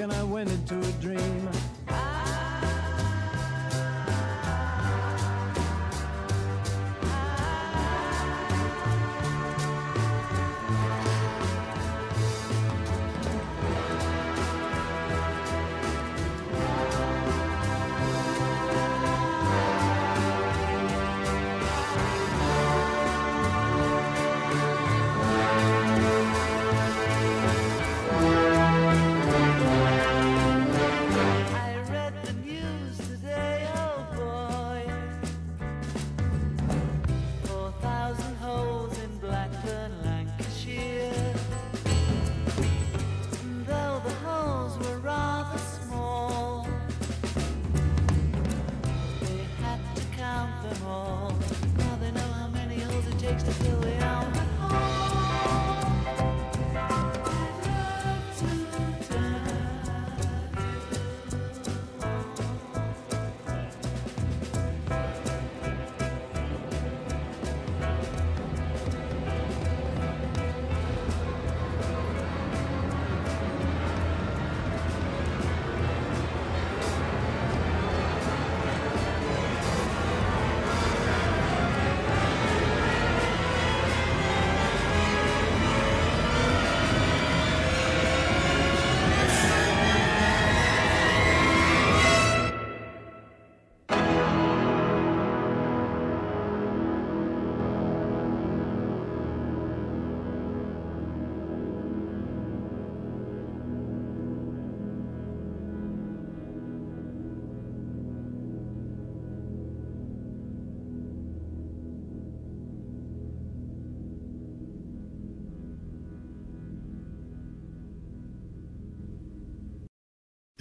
and 0.00 0.12
I 0.12 0.22
went 0.22 0.50
into 0.50 0.77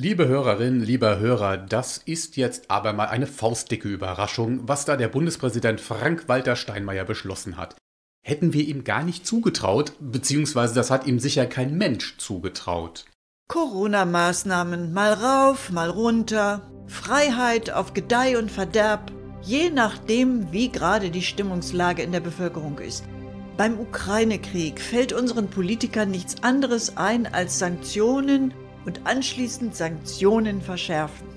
Liebe 0.08 0.30
Hörerinnen, 0.30 0.82
lieber 0.82 1.20
Hörer, 1.20 1.58
das 1.58 1.98
ist 1.98 2.38
jetzt 2.38 2.72
aber 2.72 2.94
mal 2.94 3.08
eine 3.08 3.28
faustdicke 3.28 3.90
Überraschung, 3.90 4.62
was 4.66 4.86
da 4.86 4.96
der 4.96 5.10
Bundespräsident 5.10 5.82
Frank-Walter 5.82 6.56
Steinmeier 6.56 7.04
beschlossen 7.04 7.58
hat. 7.58 7.76
Hätten 8.26 8.54
wir 8.54 8.66
ihm 8.66 8.86
gar 8.86 9.04
nicht 9.04 9.28
zugetraut, 9.28 9.92
beziehungsweise 10.00 10.74
das 10.74 10.92
hat 10.92 11.08
ihm 11.08 11.20
sicher 11.20 11.46
kein 11.46 11.78
Mensch 11.78 12.18
zugetraut. 12.20 13.04
Corona-Maßnahmen 13.50 14.94
mal 14.94 15.12
rauf, 15.12 15.72
mal 15.74 15.90
runter, 15.90 16.72
Freiheit 16.88 17.74
auf 17.74 17.94
Gedeih 17.94 18.38
und 18.38 18.50
Verderb, 18.50 19.12
je 19.42 19.72
nachdem, 19.72 20.54
wie 20.54 20.72
gerade 20.72 21.12
die 21.12 21.22
Stimmungslage 21.22 22.02
in 22.02 22.14
der 22.14 22.22
Bevölkerung 22.22 22.80
ist. 22.80 23.04
Beim 23.58 23.78
Ukraine-Krieg 23.78 24.80
fällt 24.80 25.12
unseren 25.12 25.50
Politikern 25.50 26.12
nichts 26.12 26.44
anderes 26.44 26.96
ein 26.96 27.28
als 27.28 27.60
Sanktionen 27.60 28.54
und 28.88 29.02
anschließend 29.06 29.76
Sanktionen 29.76 30.62
verschärfen. 30.62 31.28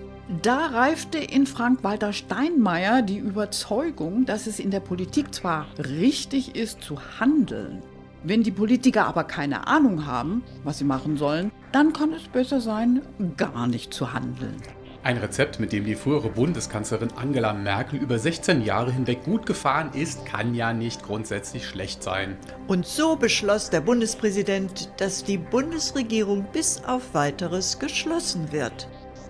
Da 0.43 0.69
reifte 0.69 1.19
in 1.19 1.45
Frank-Walter 1.45 2.13
Steinmeier 2.13 3.03
die 3.03 3.19
Überzeugung, 3.19 4.25
dass 4.25 4.47
es 4.47 4.61
in 4.61 4.71
der 4.71 4.79
Politik 4.79 5.35
zwar 5.35 5.67
richtig 5.77 6.55
ist 6.55 6.81
zu 6.81 6.99
handeln, 7.19 7.83
wenn 8.23 8.45
die 8.45 8.53
Politiker 8.53 9.07
aber 9.07 9.25
keine 9.25 9.67
Ahnung 9.67 10.07
haben, 10.07 10.45
was 10.63 10.79
sie 10.79 10.85
machen 10.85 11.17
sollen, 11.17 11.51
dann 11.73 11.93
kann 11.93 12.13
es 12.13 12.29
besser 12.29 12.61
sein, 12.61 13.03
gar 13.37 13.67
nicht 13.67 13.93
zu 13.93 14.13
handeln. 14.13 14.63
Ein 15.03 15.17
Rezept, 15.17 15.59
mit 15.59 15.73
dem 15.73 15.87
die 15.87 15.95
frühere 15.95 16.29
Bundeskanzlerin 16.29 17.09
Angela 17.17 17.55
Merkel 17.55 17.99
über 17.99 18.19
16 18.19 18.61
Jahre 18.61 18.93
hinweg 18.93 19.25
gut 19.25 19.47
gefahren 19.47 19.93
ist, 19.95 20.27
kann 20.27 20.55
ja 20.55 20.75
nicht 20.75 21.03
grundsätzlich 21.03 21.67
schlecht 21.67 22.03
sein. 22.03 22.37
Und 22.67 22.87
so 22.87 23.17
beschloss 23.17 23.71
der 23.71 23.81
Bundespräsident, 23.81 24.91
dass 24.99 25.25
die 25.25 25.39
Bundesregierung 25.39 26.47
bis 26.53 26.85
auf 26.85 27.15
weiteres 27.15 27.79
geschlossen 27.79 28.53
wird. 28.53 28.89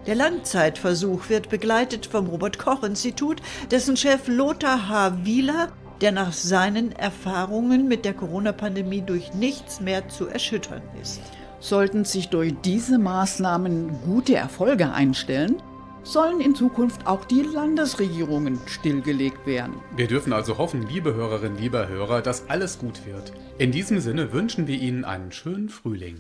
Der 0.09 0.17
Langzeitversuch 0.17 1.29
wird 1.29 1.49
begleitet 1.51 2.05
vom 2.07 2.27
Robert 2.27 2.59
Koch 2.59 2.83
Institut, 2.83 3.41
dessen 3.71 3.97
Chef 3.97 4.27
Lothar 4.27 4.89
H. 4.89 5.25
Wieler, 5.25 5.69
der 6.01 6.11
nach 6.11 6.33
seinen 6.33 6.91
Erfahrungen 6.93 7.87
mit 7.87 8.05
der 8.05 8.15
Corona-Pandemie 8.15 9.03
durch 9.03 9.35
nichts 9.35 9.81
mehr 9.81 10.09
zu 10.09 10.27
erschüttern 10.27 10.83
ist. 11.01 11.21
Sollten 11.61 12.07
sich 12.07 12.31
durch 12.31 12.55
diese 12.65 12.99
Maßnahmen 12.99 14.01
gute 14.05 14.35
Erfolge 14.35 14.93
einstellen, 14.93 15.63
sollen 16.03 16.41
in 16.41 16.55
Zukunft 16.55 17.07
auch 17.07 17.27
die 17.27 17.43
Landesregierungen 17.43 18.59
stillgelegt 18.67 19.47
werden. 19.47 19.75
Wir 19.95 20.09
dürfen 20.09 20.33
also 20.33 20.57
hoffen, 20.57 20.89
liebe 20.89 21.15
Hörerinnen, 21.15 21.59
lieber 21.59 21.87
Hörer, 21.89 22.23
dass 22.23 22.49
alles 22.49 22.79
gut 22.79 23.05
wird. 23.05 23.33
In 23.59 23.73
diesem 23.73 24.01
Sinne 24.01 24.33
wünschen 24.33 24.67
wir 24.67 24.79
Ihnen 24.79 25.05
einen 25.05 25.33
schönen 25.33 25.69
Frühling. 25.69 26.17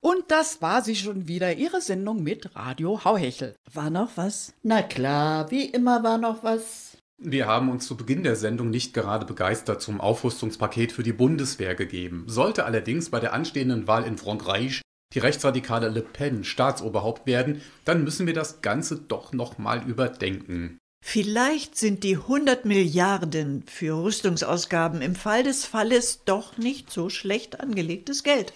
Und 0.00 0.30
das 0.30 0.62
war 0.62 0.82
sie 0.82 0.94
schon 0.94 1.26
wieder, 1.26 1.54
Ihre 1.54 1.80
Sendung 1.80 2.22
mit 2.22 2.54
Radio 2.54 3.04
Hauhechel. 3.04 3.56
War 3.74 3.90
noch 3.90 4.12
was? 4.14 4.54
Na 4.62 4.82
klar, 4.82 5.50
wie 5.50 5.64
immer 5.64 6.04
war 6.04 6.18
noch 6.18 6.44
was. 6.44 6.87
Wir 7.20 7.46
haben 7.46 7.68
uns 7.68 7.84
zu 7.84 7.96
Beginn 7.96 8.22
der 8.22 8.36
Sendung 8.36 8.70
nicht 8.70 8.94
gerade 8.94 9.26
begeistert 9.26 9.82
zum 9.82 10.00
Aufrüstungspaket 10.00 10.92
für 10.92 11.02
die 11.02 11.12
Bundeswehr 11.12 11.74
gegeben. 11.74 12.24
Sollte 12.28 12.64
allerdings 12.64 13.10
bei 13.10 13.18
der 13.18 13.32
anstehenden 13.32 13.88
Wahl 13.88 14.04
in 14.04 14.16
Frankreich 14.16 14.82
die 15.14 15.18
rechtsradikale 15.18 15.88
Le 15.88 16.02
Pen 16.02 16.44
Staatsoberhaupt 16.44 17.26
werden, 17.26 17.60
dann 17.84 18.04
müssen 18.04 18.26
wir 18.28 18.34
das 18.34 18.62
Ganze 18.62 18.96
doch 18.96 19.32
nochmal 19.32 19.84
überdenken. 19.88 20.78
Vielleicht 21.04 21.76
sind 21.76 22.04
die 22.04 22.16
100 22.16 22.64
Milliarden 22.64 23.64
für 23.66 24.00
Rüstungsausgaben 24.00 25.02
im 25.02 25.16
Fall 25.16 25.42
des 25.42 25.64
Falles 25.64 26.22
doch 26.24 26.56
nicht 26.56 26.90
so 26.90 27.08
schlecht 27.08 27.58
angelegtes 27.58 28.22
Geld. 28.22 28.52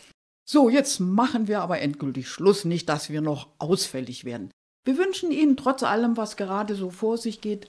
So, 0.49 0.69
jetzt 0.69 1.01
machen 1.01 1.49
wir 1.49 1.63
aber 1.63 1.81
endgültig 1.81 2.29
Schluss, 2.29 2.65
nicht 2.65 2.89
dass 2.89 3.11
wir 3.11 3.23
noch 3.23 3.49
ausfällig 3.59 4.25
werden. 4.25 4.51
Wir 4.85 4.99
wünschen 4.99 5.33
Ihnen 5.33 5.57
trotz 5.57 5.83
allem, 5.83 6.17
was 6.17 6.37
gerade 6.37 6.75
so 6.75 6.91
vor 6.91 7.17
sich 7.17 7.41
geht, 7.41 7.69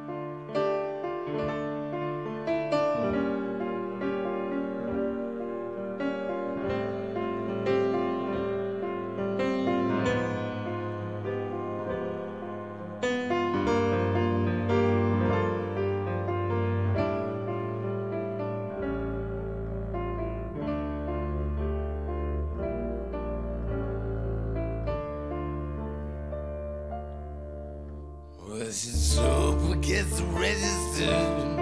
registered. 30.25 31.57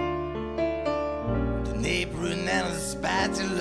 The 1.65 1.73
neighbor 1.75 2.25
and 2.27 2.47
the 2.47 2.73
spatula. 2.73 3.58